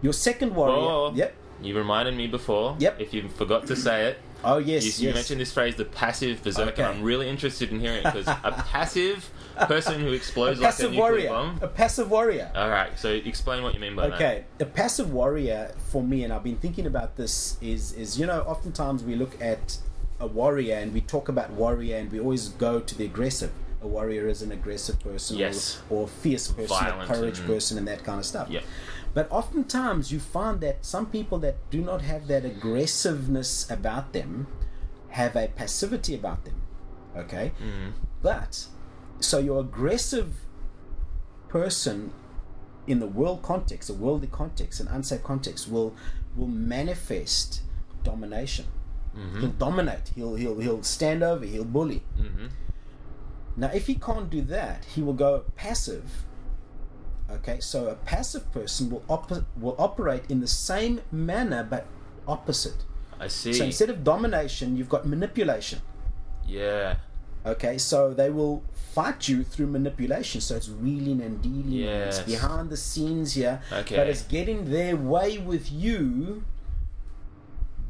Your 0.01 0.13
second 0.13 0.55
warrior. 0.55 0.75
Whoa. 0.77 1.11
Yep. 1.13 1.35
You 1.61 1.75
reminded 1.75 2.15
me 2.15 2.27
before. 2.27 2.75
Yep. 2.79 3.01
If 3.01 3.13
you 3.13 3.27
forgot 3.29 3.67
to 3.67 3.75
say 3.75 4.05
it, 4.07 4.19
Oh 4.43 4.57
yes, 4.57 4.99
you, 5.01 5.09
you 5.09 5.13
mentioned 5.13 5.41
this 5.41 5.51
phrase, 5.51 5.75
the 5.75 5.83
passive 5.85 6.41
berserker. 6.41 6.71
Okay. 6.71 6.83
I'm 6.83 7.01
really 7.03 7.27
interested 7.27 7.71
in 7.71 7.79
hearing 7.79 7.99
it 7.99 8.03
because 8.05 8.27
a 8.27 8.51
passive 8.71 9.29
person 9.67 9.99
who 9.99 10.09
a 10.09 10.13
explodes 10.13 10.61
like 10.61 10.69
a 10.69 10.71
passive 10.71 10.91
nuclear 10.91 11.11
warrior. 11.11 11.29
bomb. 11.29 11.59
A 11.61 11.67
passive 11.67 12.09
warrior. 12.09 12.49
All 12.55 12.69
right. 12.69 12.97
So 12.97 13.09
explain 13.09 13.63
what 13.63 13.73
you 13.73 13.81
mean 13.81 13.95
by 13.97 14.07
that. 14.07 14.15
Okay, 14.15 14.45
a 14.61 14.65
passive 14.65 15.11
warrior 15.11 15.73
for 15.89 16.01
me, 16.01 16.23
and 16.23 16.31
I've 16.31 16.43
been 16.43 16.55
thinking 16.55 16.85
about 16.85 17.17
this. 17.17 17.57
Is 17.61 17.91
is 17.93 18.17
you 18.17 18.25
know, 18.25 18.41
oftentimes 18.43 19.03
we 19.03 19.15
look 19.15 19.39
at 19.41 19.77
a 20.21 20.27
warrior 20.27 20.75
and 20.75 20.93
we 20.93 21.01
talk 21.01 21.27
about 21.27 21.51
warrior, 21.51 21.97
and 21.97 22.09
we 22.09 22.21
always 22.21 22.47
go 22.49 22.79
to 22.79 22.97
the 22.97 23.03
aggressive. 23.03 23.51
A 23.81 23.87
warrior 23.87 24.27
is 24.27 24.41
an 24.41 24.51
aggressive 24.51 24.99
person, 24.99 25.37
Yes. 25.37 25.81
or, 25.89 25.99
or 25.99 26.03
a 26.03 26.07
fierce 26.07 26.49
person, 26.49 26.67
Violent 26.67 27.09
a 27.09 27.13
courage 27.13 27.45
person, 27.45 27.77
and 27.77 27.87
that 27.87 28.03
kind 28.03 28.19
of 28.19 28.25
stuff. 28.25 28.49
Yep. 28.49 28.63
But 29.13 29.27
oftentimes 29.31 30.11
you 30.11 30.19
find 30.19 30.61
that 30.61 30.85
some 30.85 31.07
people 31.07 31.39
that 31.39 31.57
do 31.69 31.81
not 31.81 32.01
have 32.01 32.27
that 32.27 32.45
aggressiveness 32.45 33.69
about 33.69 34.13
them 34.13 34.47
have 35.09 35.35
a 35.35 35.47
passivity 35.47 36.13
about 36.15 36.45
them. 36.45 36.61
Okay? 37.17 37.51
Mm. 37.61 37.93
But 38.21 38.67
so 39.19 39.39
your 39.39 39.59
aggressive 39.59 40.33
person 41.47 42.13
in 42.87 42.99
the 42.99 43.07
world 43.07 43.41
context, 43.43 43.89
a 43.89 43.93
worldly 43.93 44.27
context, 44.27 44.79
an 44.79 44.87
unsafe 44.87 45.23
context 45.23 45.69
will 45.69 45.95
will 46.35 46.47
manifest 46.47 47.61
domination. 48.03 48.65
Mm-hmm. 49.17 49.39
He'll 49.41 49.49
dominate. 49.49 50.11
He'll 50.15 50.35
he'll 50.35 50.59
he'll 50.59 50.83
stand 50.83 51.23
over. 51.23 51.45
He'll 51.45 51.65
bully. 51.65 52.03
hmm 52.15 52.47
Now, 53.55 53.71
if 53.73 53.87
he 53.87 53.95
can't 53.95 54.29
do 54.29 54.41
that, 54.43 54.85
he 54.85 55.01
will 55.01 55.13
go 55.13 55.43
passive. 55.55 56.25
Okay, 57.31 57.59
so 57.59 57.87
a 57.89 57.95
passive 57.95 58.51
person 58.51 58.89
will 58.89 59.03
op- 59.07 59.45
will 59.59 59.75
operate 59.77 60.23
in 60.29 60.39
the 60.41 60.47
same 60.47 61.01
manner 61.11 61.63
but 61.63 61.85
opposite. 62.27 62.83
I 63.19 63.27
see. 63.27 63.53
So 63.53 63.63
instead 63.65 63.89
of 63.89 64.03
domination, 64.03 64.75
you've 64.77 64.89
got 64.89 65.05
manipulation. 65.05 65.79
yeah. 66.47 66.95
Okay, 67.45 67.77
so 67.77 68.13
they 68.13 68.29
will 68.29 68.61
fight 68.93 69.29
you 69.29 69.43
through 69.45 69.67
manipulation. 69.67 70.41
So 70.41 70.57
it's 70.57 70.67
wheeling 70.67 71.21
and 71.21 71.41
dealing. 71.41 71.71
and 72.01 72.09
It's 72.09 72.19
behind 72.19 72.69
the 72.69 72.75
scenes 72.77 73.33
here. 73.33 73.61
Okay. 73.71 73.95
But 73.95 74.07
it's 74.07 74.23
getting 74.23 74.69
their 74.71 74.97
way 74.97 75.37
with 75.37 75.71
you 75.71 76.43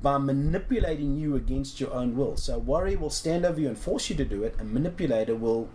by 0.03 0.17
manipulating 0.19 1.17
you 1.17 1.35
against 1.35 1.79
your 1.81 1.91
own 1.93 2.15
will. 2.15 2.37
So 2.37 2.55
a 2.55 2.59
warrior 2.59 2.99
will 2.99 3.09
stand 3.09 3.43
over 3.43 3.59
you 3.59 3.67
and 3.67 3.77
force 3.77 4.09
you 4.09 4.15
to 4.17 4.25
do 4.25 4.43
it. 4.43 4.55
A 4.59 4.63
manipulator 4.63 5.35
will 5.35 5.67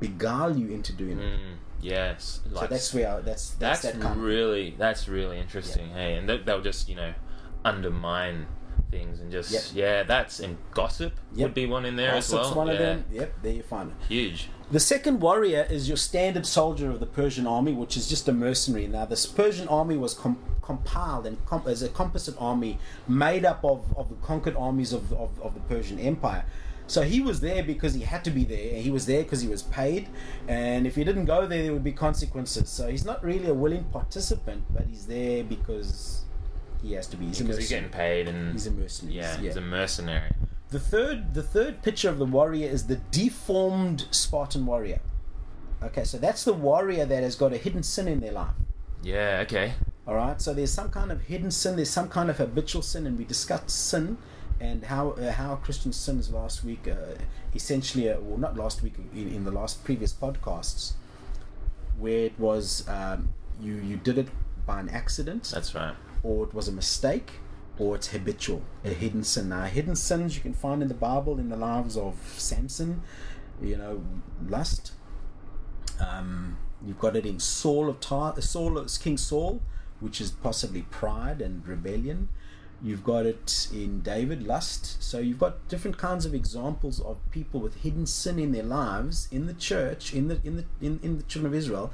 beguile 0.00 0.56
you 0.56 0.68
into 0.68 0.92
doing 0.94 1.18
it. 1.20 1.38
Hmm. 1.38 1.54
Yes. 1.80 2.40
So 2.52 2.66
that's 2.66 2.92
where 2.94 3.20
that's 3.22 3.50
that's, 3.50 3.82
that's 3.82 3.96
that 3.96 4.16
really 4.16 4.74
that's 4.78 5.08
really 5.08 5.38
interesting. 5.38 5.90
Hey, 5.90 6.14
and 6.16 6.28
that, 6.28 6.46
they'll 6.46 6.62
just 6.62 6.88
you 6.88 6.96
know 6.96 7.14
undermine 7.64 8.46
things 8.90 9.20
and 9.20 9.30
just 9.30 9.52
Yep. 9.52 9.62
yeah. 9.74 10.02
That's 10.02 10.40
and 10.40 10.56
gossip 10.72 11.12
Yep. 11.34 11.42
would 11.42 11.54
be 11.54 11.66
one 11.66 11.84
in 11.84 11.96
there 11.96 12.14
as 12.14 12.32
well. 12.32 12.42
Gossip's 12.42 12.56
well. 12.56 12.66
one 12.66 12.66
yeah. 12.68 12.72
of 12.72 12.78
them. 12.78 13.04
Yep, 13.12 13.34
there 13.42 13.52
you 13.52 13.62
find 13.62 13.90
it. 13.90 14.06
Huge. 14.08 14.48
The 14.70 14.80
second 14.80 15.20
warrior 15.20 15.66
is 15.68 15.88
your 15.88 15.96
standard 15.96 16.46
soldier 16.46 16.90
of 16.90 17.00
the 17.00 17.06
Persian 17.06 17.46
army, 17.46 17.72
which 17.72 17.96
is 17.96 18.08
just 18.08 18.28
a 18.28 18.32
mercenary. 18.32 18.86
Now, 18.86 19.04
this 19.04 19.26
Persian 19.26 19.66
army 19.66 19.96
was 19.96 20.14
com- 20.14 20.38
compiled 20.62 21.26
and 21.26 21.44
comp- 21.44 21.66
as 21.66 21.82
a 21.82 21.88
composite 21.88 22.36
army 22.38 22.78
made 23.08 23.44
up 23.44 23.64
of, 23.64 23.82
of 23.96 24.08
the 24.08 24.14
conquered 24.16 24.56
armies 24.56 24.92
of, 24.92 25.12
of, 25.12 25.30
of 25.40 25.54
the 25.54 25.60
Persian 25.60 25.98
Empire. 25.98 26.44
So 26.90 27.02
he 27.02 27.20
was 27.20 27.40
there 27.40 27.62
because 27.62 27.94
he 27.94 28.00
had 28.02 28.24
to 28.24 28.30
be 28.32 28.44
there. 28.44 28.74
He 28.82 28.90
was 28.90 29.06
there 29.06 29.22
because 29.22 29.40
he 29.40 29.46
was 29.48 29.62
paid, 29.62 30.08
and 30.48 30.88
if 30.88 30.96
he 30.96 31.04
didn't 31.04 31.26
go 31.26 31.46
there, 31.46 31.62
there 31.62 31.72
would 31.72 31.84
be 31.84 31.92
consequences. 31.92 32.68
So 32.68 32.88
he's 32.88 33.04
not 33.04 33.22
really 33.22 33.46
a 33.48 33.54
willing 33.54 33.84
participant, 33.84 34.64
but 34.70 34.86
he's 34.86 35.06
there 35.06 35.44
because 35.44 36.24
he 36.82 36.94
has 36.94 37.06
to 37.08 37.16
be. 37.16 37.26
He's 37.26 37.38
because 37.38 37.58
he's 37.58 37.68
getting 37.68 37.90
paid 37.90 38.26
and 38.26 38.52
He's 38.52 38.66
a 38.66 38.72
mercenary. 38.72 39.14
yeah, 39.14 39.36
yeah. 39.36 39.40
he's 39.40 39.56
a 39.56 39.60
mercenary. 39.60 40.32
The 40.70 40.80
third, 40.80 41.32
the 41.34 41.44
third 41.44 41.80
picture 41.82 42.08
of 42.08 42.18
the 42.18 42.24
warrior 42.24 42.68
is 42.68 42.88
the 42.88 42.96
deformed 42.96 44.06
Spartan 44.10 44.66
warrior. 44.66 45.00
Okay, 45.84 46.02
so 46.02 46.18
that's 46.18 46.42
the 46.42 46.52
warrior 46.52 47.06
that 47.06 47.22
has 47.22 47.36
got 47.36 47.52
a 47.52 47.56
hidden 47.56 47.84
sin 47.84 48.08
in 48.08 48.18
their 48.18 48.32
life. 48.32 48.54
Yeah, 49.04 49.38
okay. 49.44 49.74
All 50.08 50.16
right, 50.16 50.42
so 50.42 50.52
there's 50.52 50.72
some 50.72 50.90
kind 50.90 51.12
of 51.12 51.22
hidden 51.22 51.52
sin. 51.52 51.76
There's 51.76 51.88
some 51.90 52.08
kind 52.08 52.30
of 52.30 52.38
habitual 52.38 52.82
sin, 52.82 53.06
and 53.06 53.16
we 53.16 53.24
discussed 53.24 53.70
sin 53.70 54.18
and 54.60 54.84
how 54.84 55.10
uh, 55.12 55.32
how 55.32 55.56
Christian 55.56 55.92
sins 55.92 56.30
last 56.30 56.64
week. 56.64 56.86
Uh, 56.88 57.14
essentially, 57.54 58.08
uh, 58.08 58.20
well, 58.20 58.38
not 58.38 58.56
last 58.56 58.82
week 58.82 58.94
in, 59.14 59.28
in 59.28 59.44
the 59.44 59.50
last 59.50 59.82
previous 59.84 60.12
podcasts, 60.12 60.92
where 61.98 62.26
it 62.26 62.38
was 62.38 62.88
um, 62.88 63.30
you 63.60 63.74
you 63.74 63.96
did 63.96 64.18
it 64.18 64.28
by 64.66 64.80
an 64.80 64.88
accident, 64.88 65.50
That's 65.52 65.74
right. 65.74 65.94
or 66.22 66.44
it 66.44 66.54
was 66.54 66.68
a 66.68 66.72
mistake, 66.72 67.32
or 67.78 67.96
it's 67.96 68.08
habitual, 68.08 68.62
a 68.84 68.90
hidden 68.90 69.24
sin. 69.24 69.48
Now, 69.48 69.64
hidden 69.64 69.96
sins 69.96 70.36
you 70.36 70.42
can 70.42 70.54
find 70.54 70.82
in 70.82 70.88
the 70.88 70.94
Bible 70.94 71.38
in 71.38 71.48
the 71.48 71.56
lives 71.56 71.96
of 71.96 72.14
Samson, 72.36 73.02
you 73.60 73.76
know, 73.76 74.02
lust. 74.48 74.92
Um, 75.98 76.56
you've 76.86 76.98
got 76.98 77.16
it 77.16 77.26
in 77.26 77.40
Saul 77.40 77.88
of 77.88 78.00
Tar- 78.00 78.40
Saul, 78.40 78.84
King 79.02 79.16
Saul, 79.18 79.60
which 79.98 80.20
is 80.20 80.30
possibly 80.30 80.82
pride 80.82 81.40
and 81.42 81.66
rebellion. 81.66 82.28
You've 82.82 83.04
got 83.04 83.26
it 83.26 83.68
in 83.72 84.00
David, 84.00 84.46
lust. 84.46 85.02
So 85.02 85.18
you've 85.18 85.38
got 85.38 85.68
different 85.68 85.98
kinds 85.98 86.24
of 86.24 86.34
examples 86.34 86.98
of 87.00 87.18
people 87.30 87.60
with 87.60 87.82
hidden 87.82 88.06
sin 88.06 88.38
in 88.38 88.52
their 88.52 88.62
lives 88.62 89.28
in 89.30 89.46
the 89.46 89.52
church, 89.54 90.14
in 90.14 90.28
the 90.28 90.40
in 90.44 90.56
the 90.56 90.64
in, 90.80 90.98
in 91.02 91.18
the 91.18 91.22
children 91.24 91.52
of 91.52 91.58
Israel, 91.58 91.92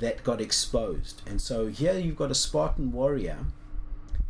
that 0.00 0.24
got 0.24 0.40
exposed. 0.40 1.22
And 1.26 1.40
so 1.40 1.68
here 1.68 1.94
you've 1.98 2.16
got 2.16 2.32
a 2.32 2.34
Spartan 2.34 2.90
warrior, 2.90 3.38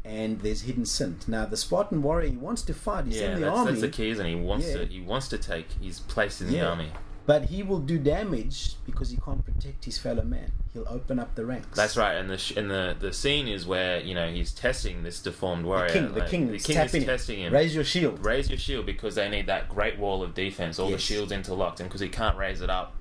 and 0.04 0.40
there's 0.40 0.62
hidden 0.62 0.84
sin. 0.84 1.20
Now 1.26 1.46
the 1.46 1.56
Spartan 1.56 2.02
warrior 2.02 2.30
he 2.30 2.36
wants 2.36 2.62
to 2.62 2.74
fight. 2.74 3.06
He's 3.06 3.16
yeah, 3.20 3.30
in 3.32 3.40
the 3.40 3.46
that's, 3.46 3.58
army, 3.58 3.70
that's 3.70 3.80
the 3.82 3.88
key, 3.88 4.10
isn't 4.10 4.26
he? 4.26 4.34
He 4.36 4.40
wants 4.40 4.66
Yeah. 4.66 4.78
to 4.78 4.86
he 4.86 5.00
wants 5.00 5.28
to 5.28 5.38
take 5.38 5.72
his 5.80 6.00
place 6.00 6.40
in 6.42 6.48
the 6.48 6.60
army. 6.60 6.90
But 7.28 7.44
he 7.44 7.62
will 7.62 7.78
do 7.78 7.98
damage 7.98 8.76
because 8.86 9.10
he 9.10 9.18
can't 9.18 9.44
protect 9.44 9.84
his 9.84 9.98
fellow 9.98 10.22
man. 10.24 10.50
He'll 10.72 10.88
open 10.88 11.18
up 11.18 11.34
the 11.34 11.44
ranks. 11.44 11.76
That's 11.76 11.94
right, 11.94 12.14
and 12.14 12.30
the 12.30 12.38
sh- 12.38 12.56
and 12.56 12.70
the 12.70 12.96
the 12.98 13.12
scene 13.12 13.46
is 13.46 13.66
where 13.66 14.00
you 14.00 14.14
know 14.14 14.30
he's 14.30 14.50
testing 14.50 15.02
this 15.02 15.20
deformed 15.20 15.66
warrior. 15.66 15.88
The 15.88 15.92
king, 15.92 16.12
the 16.14 16.20
like, 16.20 16.30
king, 16.30 16.46
the 16.50 16.58
king 16.58 16.78
is 16.78 16.94
him. 16.94 17.04
testing 17.04 17.40
him. 17.40 17.52
Raise 17.52 17.74
your 17.74 17.84
shield. 17.84 18.24
Raise 18.24 18.48
your 18.48 18.58
shield 18.58 18.86
because 18.86 19.14
they 19.16 19.28
need 19.28 19.46
that 19.46 19.68
great 19.68 19.98
wall 19.98 20.22
of 20.22 20.32
defense. 20.34 20.78
All 20.78 20.88
the 20.90 20.96
shields 20.96 21.30
interlocked, 21.30 21.80
and 21.80 21.88
because 21.90 22.00
he 22.00 22.08
can't 22.08 22.38
raise 22.38 22.62
it 22.62 22.70
up, 22.70 22.94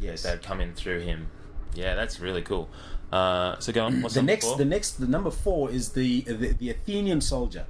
Yes. 0.00 0.22
they're 0.22 0.36
coming 0.38 0.74
through 0.74 1.00
him. 1.00 1.26
Yeah, 1.74 1.96
that's 1.96 2.20
really 2.20 2.42
cool. 2.42 2.70
Uh, 3.10 3.58
so 3.58 3.72
go 3.72 3.84
on. 3.86 4.00
What's 4.00 4.14
the 4.14 4.22
next 4.22 4.46
four? 4.46 4.56
the 4.58 4.64
next 4.64 4.92
the 4.92 5.08
number 5.08 5.32
four 5.32 5.70
is 5.72 5.88
the, 5.90 6.20
the 6.20 6.52
the 6.52 6.70
Athenian 6.70 7.20
soldier. 7.20 7.66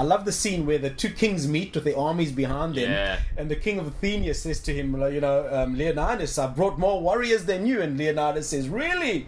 I 0.00 0.02
love 0.02 0.24
the 0.24 0.32
scene 0.32 0.64
where 0.64 0.78
the 0.78 0.88
two 0.88 1.10
kings 1.10 1.46
meet 1.46 1.74
with 1.74 1.84
their 1.84 1.98
armies 1.98 2.32
behind 2.32 2.74
them, 2.74 2.90
Yeah. 2.90 3.18
and 3.36 3.50
the 3.50 3.56
king 3.56 3.78
of 3.78 3.84
Athenia 3.86 4.34
says 4.34 4.58
to 4.60 4.72
him, 4.72 4.98
you 5.12 5.20
know, 5.20 5.46
um, 5.52 5.76
Leonidas, 5.76 6.38
I 6.38 6.46
brought 6.46 6.78
more 6.78 7.02
warriors 7.02 7.44
than 7.44 7.66
you, 7.66 7.82
and 7.82 7.98
Leonidas 7.98 8.48
says, 8.48 8.70
really? 8.70 9.26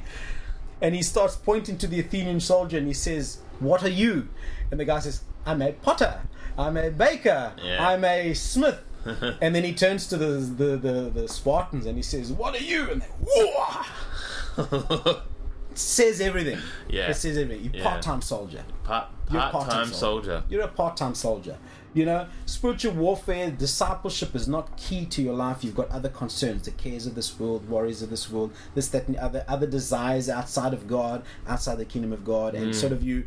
And 0.81 0.95
he 0.95 1.03
starts 1.03 1.37
pointing 1.37 1.77
to 1.77 1.87
the 1.87 2.01
Athenian 2.01 2.41
soldier, 2.41 2.79
and 2.79 2.87
he 2.87 2.95
says, 2.95 3.39
what 3.61 3.83
are 3.83 3.91
you? 3.91 4.29
And 4.71 4.81
the 4.81 4.87
guy 4.87 5.01
says, 5.01 5.25
I'm 5.45 5.61
a 5.61 5.73
potter, 5.73 6.23
I'm 6.57 6.79
a 6.79 6.89
baker, 6.91 7.53
Yeah. 7.63 7.87
I'm 7.87 8.03
a 8.07 8.33
smith. 8.33 8.81
and 9.43 9.55
then 9.55 9.65
he 9.65 9.75
turns 9.75 10.07
to 10.07 10.17
the, 10.17 10.27
the, 10.61 10.77
the, 10.79 11.11
the 11.13 11.29
Spartans 11.29 11.87
and 11.87 11.97
he 11.97 12.03
says, 12.03 12.31
What 12.33 12.55
are 12.55 12.63
you? 12.63 12.89
And 12.89 13.03
they, 13.03 13.07
Whoa! 13.27 15.21
says 15.79 16.21
everything. 16.21 16.59
Yeah. 16.89 17.09
It 17.11 17.15
says 17.15 17.37
everything. 17.39 17.65
You're 17.67 17.77
Yeah. 17.83 17.91
part 17.91 18.03
time 18.03 18.21
soldier. 18.23 18.65
Part 18.85 19.09
You're 19.31 19.43
a 19.43 19.51
part 19.51 19.71
time 19.71 19.93
soldier. 19.93 20.43
You're 20.49 20.63
a 20.63 20.69
part 20.69 20.97
time 20.97 21.15
soldier. 21.15 21.57
You 21.95 22.07
know, 22.07 22.27
spiritual 22.47 22.95
warfare, 22.95 23.51
discipleship 23.51 24.35
is 24.35 24.49
not 24.49 24.77
key 24.79 25.05
to 25.07 25.21
your 25.23 25.35
life. 25.35 25.63
You've 25.63 25.75
got 25.75 25.91
other 25.91 26.09
concerns, 26.09 26.63
the 26.63 26.71
cares 26.71 27.07
of 27.07 27.15
this 27.15 27.39
world, 27.39 27.69
worries 27.69 28.01
of 28.01 28.09
this 28.09 28.31
world, 28.31 28.53
this, 28.75 28.89
that, 28.89 29.07
and 29.09 29.17
the 29.17 29.23
other, 29.23 29.45
other 29.47 29.67
desires 29.67 30.31
outside 30.31 30.73
of 30.73 30.87
God, 30.89 31.23
outside 31.47 31.77
the 31.77 31.85
kingdom 31.85 32.13
of 32.13 32.25
God, 32.25 32.55
Mm. 32.55 32.63
and 32.63 32.75
sort 32.77 32.93
of 32.93 33.03
you, 33.03 33.25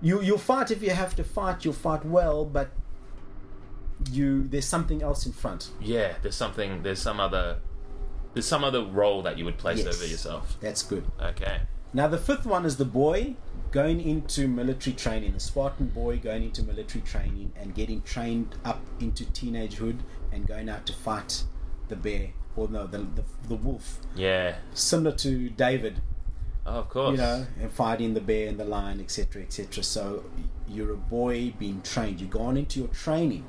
you, 0.00 0.20
you'll 0.20 0.36
fight 0.38 0.72
if 0.72 0.82
you 0.82 0.90
have 0.90 1.14
to 1.14 1.22
fight. 1.22 1.64
You'll 1.64 1.74
fight 1.74 2.04
well, 2.04 2.44
but 2.44 2.70
you 4.10 4.48
there's 4.48 4.66
something 4.66 5.00
else 5.02 5.24
in 5.26 5.32
front. 5.32 5.70
Yeah, 5.80 6.14
there's 6.22 6.34
something. 6.34 6.82
There's 6.82 7.00
some 7.00 7.20
other. 7.20 7.58
There's 8.34 8.46
some 8.46 8.64
other 8.64 8.82
role 8.82 9.22
that 9.22 9.38
you 9.38 9.44
would 9.44 9.58
place 9.58 9.84
Yes. 9.84 9.94
over 9.94 10.06
yourself. 10.06 10.56
That's 10.60 10.82
good. 10.82 11.04
Okay. 11.20 11.60
Now, 11.94 12.08
the 12.08 12.18
fifth 12.18 12.46
one 12.46 12.64
is 12.64 12.76
the 12.76 12.84
boy 12.86 13.36
going 13.70 14.00
into 14.00 14.48
military 14.48 14.94
training, 14.96 15.32
the 15.32 15.40
Spartan 15.40 15.88
boy 15.88 16.18
going 16.18 16.42
into 16.44 16.62
military 16.62 17.02
training 17.02 17.52
and 17.56 17.74
getting 17.74 18.02
trained 18.02 18.54
up 18.64 18.80
into 19.00 19.24
teenagehood 19.24 19.98
and 20.30 20.46
going 20.46 20.68
out 20.68 20.86
to 20.86 20.92
fight 20.92 21.44
the 21.88 21.96
bear 21.96 22.30
or 22.56 22.68
no, 22.68 22.86
the, 22.86 22.98
the, 22.98 23.24
the 23.48 23.54
wolf. 23.56 23.98
Yeah. 24.14 24.56
Similar 24.74 25.16
to 25.16 25.50
David, 25.50 26.00
Oh, 26.64 26.72
of 26.80 26.88
course. 26.90 27.12
you 27.12 27.16
know, 27.16 27.46
and 27.60 27.70
fighting 27.72 28.14
the 28.14 28.20
bear 28.20 28.48
and 28.48 28.58
the 28.58 28.64
lion, 28.64 29.00
etc., 29.00 29.42
etc. 29.42 29.82
So 29.82 30.24
you're 30.68 30.92
a 30.92 30.96
boy 30.96 31.52
being 31.58 31.82
trained. 31.82 32.20
You've 32.20 32.30
gone 32.30 32.56
into 32.56 32.78
your 32.80 32.88
training. 32.88 33.44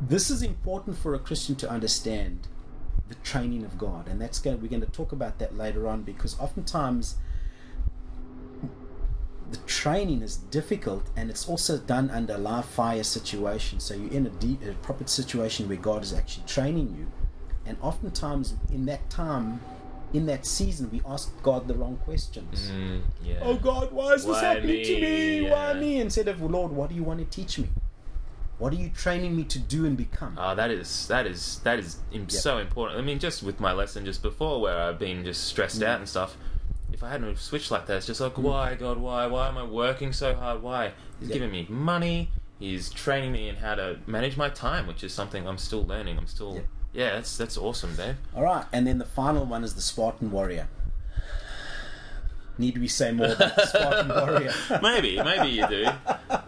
This 0.00 0.30
is 0.30 0.42
important 0.42 0.96
for 0.98 1.14
a 1.14 1.18
Christian 1.18 1.56
to 1.56 1.70
understand 1.70 2.48
the 3.08 3.14
training 3.16 3.64
of 3.64 3.78
God, 3.78 4.08
and 4.08 4.20
that's 4.20 4.38
going. 4.38 4.60
We're 4.60 4.68
going 4.68 4.80
to 4.82 4.90
talk 4.90 5.12
about 5.12 5.38
that 5.38 5.56
later 5.56 5.88
on 5.88 6.02
because 6.02 6.38
oftentimes 6.38 7.16
the 9.50 9.58
training 9.58 10.22
is 10.22 10.36
difficult, 10.36 11.04
and 11.16 11.30
it's 11.30 11.48
also 11.48 11.78
done 11.78 12.10
under 12.10 12.38
live 12.38 12.64
fire 12.64 13.04
situation. 13.04 13.80
So 13.80 13.94
you're 13.94 14.12
in 14.12 14.26
a, 14.26 14.30
deep, 14.30 14.64
a 14.64 14.72
proper 14.74 15.06
situation 15.06 15.68
where 15.68 15.76
God 15.78 16.02
is 16.02 16.12
actually 16.12 16.46
training 16.46 16.94
you, 16.98 17.10
and 17.66 17.76
oftentimes 17.80 18.54
in 18.70 18.86
that 18.86 19.08
time. 19.10 19.60
In 20.14 20.26
that 20.26 20.44
season, 20.44 20.90
we 20.90 21.00
ask 21.06 21.32
God 21.42 21.66
the 21.66 21.72
wrong 21.72 21.96
questions. 22.04 22.70
Mm, 22.70 23.00
yeah. 23.24 23.38
Oh 23.40 23.56
God, 23.56 23.90
why 23.92 24.12
is 24.12 24.26
this 24.26 24.34
Why 24.34 24.40
happening 24.42 24.84
to 24.84 24.94
me? 24.96 25.40
me? 25.40 25.50
Why 25.50 25.72
me? 25.72 26.00
Instead 26.02 26.28
of 26.28 26.42
Lord, 26.42 26.70
what 26.70 26.90
do 26.90 26.94
you 26.94 27.02
want 27.02 27.20
to 27.20 27.24
teach 27.24 27.58
me? 27.58 27.70
What 28.62 28.72
are 28.72 28.76
you 28.76 28.90
training 28.90 29.34
me 29.34 29.42
to 29.42 29.58
do 29.58 29.86
and 29.86 29.96
become? 29.96 30.36
Oh, 30.38 30.54
that 30.54 30.70
is 30.70 31.08
that 31.08 31.26
is 31.26 31.58
that 31.64 31.80
is 31.80 31.98
im- 32.12 32.28
so 32.28 32.58
important. 32.58 32.96
I 32.96 33.02
mean, 33.02 33.18
just 33.18 33.42
with 33.42 33.58
my 33.58 33.72
lesson 33.72 34.04
just 34.04 34.22
before, 34.22 34.60
where 34.60 34.78
I've 34.78 35.00
been 35.00 35.24
just 35.24 35.42
stressed 35.48 35.80
Mm. 35.80 35.86
out 35.88 35.98
and 35.98 36.08
stuff. 36.08 36.36
If 36.92 37.02
I 37.02 37.08
hadn't 37.08 37.36
switched 37.40 37.72
like 37.72 37.86
that, 37.86 37.96
it's 37.96 38.06
just 38.06 38.20
like, 38.20 38.38
why, 38.38 38.76
God, 38.76 38.98
why? 38.98 39.26
Why 39.26 39.48
am 39.48 39.58
I 39.58 39.64
working 39.64 40.12
so 40.12 40.34
hard? 40.36 40.62
Why? 40.62 40.92
He's 41.18 41.28
Yeah. 41.30 41.32
giving 41.34 41.50
me 41.50 41.66
money. 41.68 42.30
He's 42.60 42.88
training 42.90 43.32
me 43.32 43.48
in 43.48 43.56
how 43.56 43.74
to 43.74 43.98
manage 44.06 44.36
my 44.36 44.48
time, 44.48 44.86
which 44.86 45.02
is 45.02 45.12
something 45.12 45.48
I'm 45.48 45.58
still 45.58 45.84
learning. 45.84 46.16
I'm 46.16 46.28
still, 46.28 46.54
Yeah. 46.54 46.60
yeah, 46.92 47.10
that's 47.16 47.36
that's 47.36 47.58
awesome, 47.58 47.96
Dave. 47.96 48.14
All 48.32 48.44
right, 48.44 48.66
and 48.72 48.86
then 48.86 48.98
the 48.98 49.04
final 49.06 49.44
one 49.44 49.64
is 49.64 49.74
the 49.74 49.80
Spartan 49.82 50.30
warrior. 50.30 50.68
Need 52.62 52.78
we 52.78 52.88
say 52.88 53.10
more 53.10 53.32
about 53.32 53.56
the 53.56 53.66
Spartan 53.66 54.08
warrior? 54.20 54.52
maybe, 54.80 55.12
maybe 55.30 55.48
you 55.48 55.66
do, 55.68 55.86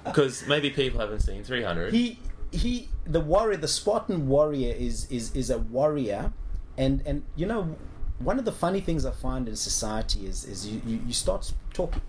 because 0.05 0.47
maybe 0.47 0.71
people 0.71 1.01
haven't 1.01 1.21
seen 1.21 1.43
300. 1.43 1.93
he 1.93 2.19
he 2.53 2.89
the 3.05 3.21
warrior 3.21 3.57
the 3.57 3.67
spartan 3.79 4.29
warrior 4.29 4.73
is 4.89 5.11
is 5.11 5.35
is 5.35 5.51
a 5.51 5.59
warrior 5.59 6.33
and 6.79 7.03
and 7.05 7.25
you 7.35 7.47
know 7.47 7.77
one 8.21 8.39
of 8.39 8.45
the 8.45 8.53
funny 8.53 8.81
things 8.81 9.05
i 9.05 9.11
find 9.11 9.49
in 9.49 9.57
society 9.57 10.21
is 10.25 10.45
is 10.45 10.65
you 10.69 10.81
you, 10.87 11.01
you 11.09 11.13
start 11.13 11.53
talking 11.73 12.01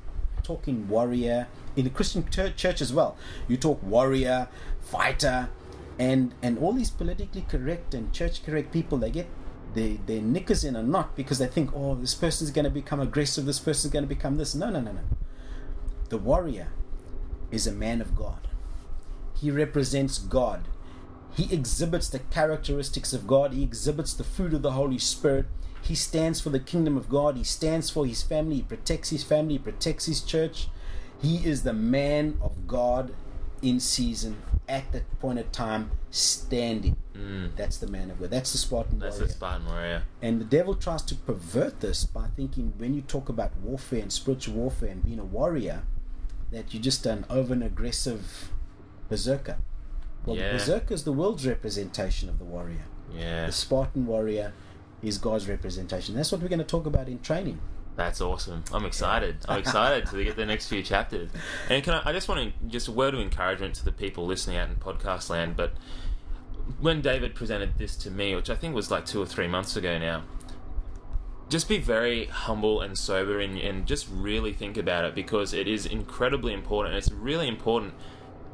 talking 0.43 0.87
warrior 0.87 1.47
in 1.75 1.83
the 1.83 1.89
christian 1.89 2.21
church, 2.29 2.55
church 2.55 2.79
as 2.79 2.93
well 2.93 3.17
you 3.47 3.57
talk 3.57 3.81
warrior 3.81 4.47
fighter 4.81 5.49
and 5.97 6.35
and 6.43 6.59
all 6.59 6.73
these 6.73 6.91
politically 6.91 7.43
correct 7.49 7.95
and 7.95 8.13
church 8.13 8.45
correct 8.45 8.71
people 8.71 8.99
they 8.99 9.09
get 9.09 9.27
their, 9.75 9.97
their 10.05 10.21
knickers 10.21 10.63
in 10.63 10.75
a 10.75 10.81
knot 10.81 11.15
because 11.15 11.37
they 11.37 11.47
think 11.47 11.69
oh 11.75 11.95
this 11.95 12.15
person's 12.15 12.51
going 12.51 12.65
to 12.65 12.71
become 12.71 12.99
aggressive 12.99 13.45
this 13.45 13.59
person's 13.59 13.93
going 13.93 14.03
to 14.03 14.09
become 14.09 14.37
this 14.37 14.55
no 14.55 14.69
no 14.69 14.81
no 14.81 14.91
no 14.91 15.01
the 16.09 16.17
warrior 16.17 16.69
is 17.51 17.67
a 17.67 17.71
man 17.71 18.01
of 18.01 18.15
god 18.15 18.45
he 19.39 19.51
represents 19.51 20.17
God. 20.17 20.67
He 21.35 21.53
exhibits 21.53 22.07
the 22.07 22.19
characteristics 22.19 23.13
of 23.13 23.27
God. 23.27 23.53
He 23.53 23.63
exhibits 23.63 24.13
the 24.13 24.23
fruit 24.23 24.53
of 24.53 24.61
the 24.61 24.71
Holy 24.71 24.97
Spirit. 24.97 25.45
He 25.81 25.95
stands 25.95 26.39
for 26.39 26.49
the 26.49 26.59
kingdom 26.59 26.95
of 26.95 27.09
God. 27.09 27.35
He 27.35 27.43
stands 27.43 27.89
for 27.89 28.05
his 28.05 28.23
family. 28.23 28.57
He 28.57 28.61
protects 28.61 29.09
his 29.09 29.23
family. 29.23 29.55
He 29.55 29.59
protects 29.59 30.05
his 30.05 30.21
church. 30.21 30.69
He 31.21 31.45
is 31.45 31.63
the 31.63 31.73
man 31.73 32.37
of 32.41 32.65
God 32.67 33.13
in 33.65 33.79
season 33.79 34.37
at 34.69 34.91
that 34.91 35.19
point 35.19 35.39
of 35.39 35.51
time, 35.51 35.91
standing. 36.11 36.95
Mm, 37.15 37.55
That's 37.55 37.77
the 37.77 37.87
man 37.87 38.11
of 38.11 38.19
God. 38.19 38.29
That's 38.31 38.51
the 38.51 38.57
Spartan 38.57 38.99
that's 38.99 39.15
warrior. 39.15 39.27
the 39.27 39.33
Spartan 39.33 39.65
warrior. 39.67 40.03
And 40.21 40.39
the 40.41 40.45
devil 40.45 40.75
tries 40.75 41.01
to 41.03 41.15
pervert 41.15 41.79
this 41.79 42.05
by 42.05 42.27
thinking 42.35 42.73
when 42.77 42.93
you 42.93 43.01
talk 43.01 43.29
about 43.29 43.55
warfare 43.57 44.01
and 44.01 44.11
spiritual 44.11 44.55
warfare 44.55 44.89
and 44.89 45.03
being 45.03 45.19
a 45.19 45.25
warrior, 45.25 45.83
that 46.51 46.73
you're 46.73 46.83
just 46.83 47.05
an 47.05 47.25
over 47.29 47.53
and 47.53 47.63
aggressive 47.63 48.51
berserker. 49.09 49.57
Well, 50.25 50.35
Yeah. 50.35 50.51
the 50.53 50.57
berserker 50.57 50.93
is 50.93 51.03
the 51.03 51.13
world's 51.13 51.45
representation 51.47 52.29
of 52.29 52.37
the 52.39 52.45
warrior. 52.45 52.85
Yeah, 53.15 53.45
The 53.47 53.51
Spartan 53.51 54.05
warrior 54.05 54.53
is 55.01 55.17
God's 55.17 55.47
representation. 55.47 56.15
That's 56.15 56.31
what 56.31 56.41
we're 56.41 56.47
going 56.49 56.59
to 56.59 56.65
talk 56.65 56.85
about 56.85 57.07
in 57.07 57.19
training. 57.19 57.59
That's 57.95 58.19
awesome. 58.19 58.63
I'm 58.73 58.85
excited. 58.85 59.37
I'm 59.47 59.59
excited 59.59 60.07
to 60.07 60.23
get 60.23 60.35
the 60.35 60.45
next 60.45 60.67
few 60.67 60.83
chapters. 60.83 61.29
And 61.69 61.83
can 61.83 61.93
I, 61.93 62.09
I 62.09 62.13
just 62.13 62.27
want 62.27 62.53
to 62.53 62.67
just 62.67 62.87
a 62.87 62.91
word 62.91 63.13
of 63.13 63.19
encouragement 63.19 63.75
to 63.75 63.85
the 63.85 63.91
people 63.91 64.25
listening 64.25 64.57
out 64.57 64.69
in 64.69 64.75
podcast 64.75 65.29
land. 65.29 65.55
But 65.55 65.73
when 66.79 67.01
David 67.01 67.35
presented 67.35 67.77
this 67.77 67.95
to 67.97 68.11
me, 68.11 68.35
which 68.35 68.49
I 68.49 68.55
think 68.55 68.75
was 68.75 68.91
like 68.91 69.05
two 69.05 69.21
or 69.21 69.25
three 69.25 69.47
months 69.47 69.75
ago 69.75 69.97
now, 69.97 70.23
just 71.47 71.69
be 71.69 71.77
very 71.77 72.25
humble 72.25 72.81
and 72.81 72.97
sober 72.97 73.39
and, 73.39 73.57
and 73.57 73.85
just 73.85 74.07
really 74.11 74.51
think 74.51 74.77
about 74.77 75.05
it 75.05 75.15
because 75.15 75.53
it 75.53 75.67
is 75.67 75.85
incredibly 75.85 76.53
important. 76.53 76.95
It's 76.95 77.11
really 77.11 77.47
important 77.47 77.93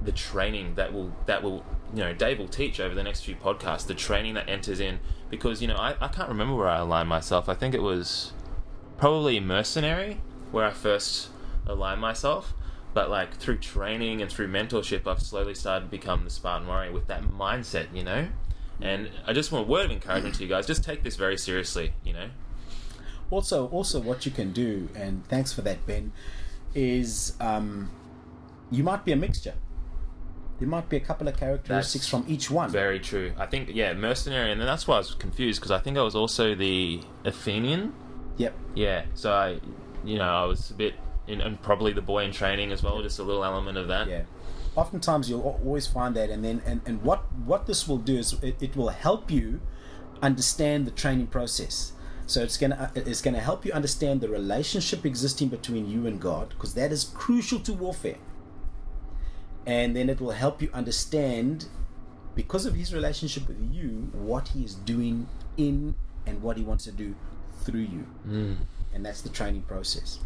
the 0.04 0.12
training 0.12 0.74
that 0.76 0.92
will 0.92 1.16
that 1.28 1.44
will 1.44 1.64
you 1.94 2.00
know 2.04 2.12
Dave 2.12 2.40
will 2.40 2.48
teach 2.48 2.80
over 2.80 2.94
the 2.96 3.04
next 3.04 3.22
few 3.22 3.36
podcasts. 3.36 3.86
The 3.86 3.94
training 3.94 4.34
that 4.34 4.50
enters 4.50 4.80
in 4.80 5.00
because 5.30 5.62
you 5.62 5.68
know 5.68 5.76
I, 5.76 5.96
I 6.02 6.08
can't 6.08 6.28
remember 6.28 6.56
where 6.56 6.68
I 6.68 6.80
aligned 6.80 7.10
myself. 7.10 7.48
I 7.48 7.54
think 7.54 7.74
it 7.74 7.82
was 7.82 8.34
probably 9.02 9.40
mercenary 9.40 10.22
where 10.52 10.64
I 10.64 10.70
first 10.70 11.30
aligned 11.66 12.00
myself. 12.00 12.54
But 12.94 13.10
like 13.10 13.36
through 13.36 13.58
training 13.58 14.22
and 14.22 14.32
through 14.32 14.48
mentorship, 14.48 15.08
I've 15.08 15.22
slowly 15.22 15.56
started 15.56 15.86
to 15.86 15.92
become 15.92 16.24
the 16.24 16.30
Spartan 16.30 16.68
warrior 16.68 16.92
with 16.92 17.08
that 17.08 17.24
mindset, 17.24 17.88
you 17.96 18.04
know. 18.04 18.28
And 18.80 19.10
I 19.26 19.34
just 19.34 19.52
want 19.52 19.68
a 19.68 19.72
word 19.72 19.86
of 19.86 19.92
encouragement 19.92 20.36
to 20.36 20.44
you 20.44 20.50
guys. 20.50 20.68
Just 20.68 20.84
take 20.84 21.04
this 21.04 21.16
very 21.16 21.38
seriously, 21.38 21.94
you 22.04 22.14
know. 22.14 22.30
Also, 23.32 23.68
also, 23.70 24.00
what 24.00 24.26
you 24.26 24.32
can 24.32 24.52
do, 24.52 24.90
and 24.94 25.26
thanks 25.28 25.54
for 25.54 25.62
that, 25.62 25.86
Ben, 25.88 26.12
is 26.76 27.34
um, 27.40 27.90
you 28.70 28.84
might 28.84 29.06
be 29.06 29.14
a 29.14 29.16
mixture. 29.16 29.54
There 30.60 30.68
might 30.68 30.90
be 30.90 30.98
a 30.98 31.00
couple 31.00 31.28
of 31.28 31.38
characteristics 31.38 32.06
That's 32.06 32.08
from 32.08 32.26
each 32.28 32.52
one. 32.52 32.70
Very 32.70 33.00
true. 33.00 33.34
I 33.38 33.46
think 33.46 33.70
yeah, 33.74 33.94
mercenary, 33.94 34.52
and 34.52 34.60
then 34.60 34.68
that's 34.68 34.86
why 34.86 34.96
I 34.96 34.98
was 35.00 35.16
confused 35.16 35.60
because 35.60 35.72
I 35.72 35.80
think 35.80 35.98
I 35.98 36.04
was 36.04 36.14
also 36.14 36.54
the 36.54 37.02
Athenian. 37.24 37.94
Yep. 38.38 38.54
Yeah, 38.76 39.06
so 39.14 39.32
I, 39.32 39.60
you 40.04 40.18
know, 40.18 40.30
I 40.30 40.46
was 40.46 40.72
a 40.72 40.74
bit, 40.74 40.96
in, 41.28 41.42
and 41.42 41.62
probably 41.62 41.94
the 41.94 42.02
boy 42.02 42.24
in 42.24 42.32
training 42.32 42.72
as 42.72 42.82
well, 42.82 43.02
just 43.02 43.20
a 43.20 43.24
little 43.24 43.44
element 43.44 43.78
of 43.78 43.88
that. 43.88 44.08
Yeah. 44.08 44.24
Oftentimes, 44.76 45.30
you'll 45.30 45.42
always 45.42 45.86
find 45.86 46.16
that, 46.16 46.30
and 46.30 46.46
then 46.46 46.62
and, 46.66 46.82
and 46.86 47.02
what 47.04 47.20
what 47.46 47.68
this 47.68 47.90
will 47.90 47.98
do 47.98 48.18
is 48.18 48.42
it, 48.42 48.56
it 48.62 48.76
will 48.78 48.88
help 48.88 49.30
you 49.30 49.60
understand 50.22 50.88
the 50.88 50.92
training 50.92 51.28
process. 51.28 51.92
So 52.26 52.42
it's 52.42 52.56
gonna 52.56 52.92
uh, 52.96 53.02
it's 53.02 53.22
gonna 53.22 53.42
help 53.42 53.66
you 53.66 53.74
understand 53.74 54.22
the 54.22 54.30
relationship 54.30 55.06
existing 55.06 55.50
between 55.50 55.90
you 55.90 56.08
and 56.08 56.22
God, 56.22 56.50
because 56.50 56.74
that 56.76 56.94
is 56.94 57.04
crucial 57.04 57.60
to 57.60 57.74
warfare. 57.74 58.20
And 59.66 59.94
then 59.94 60.10
it 60.10 60.22
will 60.22 60.32
help 60.32 60.62
you 60.62 60.70
understand, 60.74 61.66
because 62.34 62.66
of 62.66 62.74
His 62.76 62.94
relationship 62.94 63.50
with 63.50 63.60
you, 63.74 64.10
what 64.14 64.48
He 64.50 64.64
is 64.64 64.76
doing 64.76 65.28
in 65.58 65.96
and 66.26 66.42
what 66.42 66.56
He 66.56 66.64
wants 66.64 66.86
to 66.86 66.94
do 66.94 67.16
through 67.64 67.82
you. 67.82 68.06
Mm. 68.28 68.58
And 68.94 69.06
that's 69.06 69.22
the 69.22 69.30
training 69.30 69.64
process. 69.64 70.20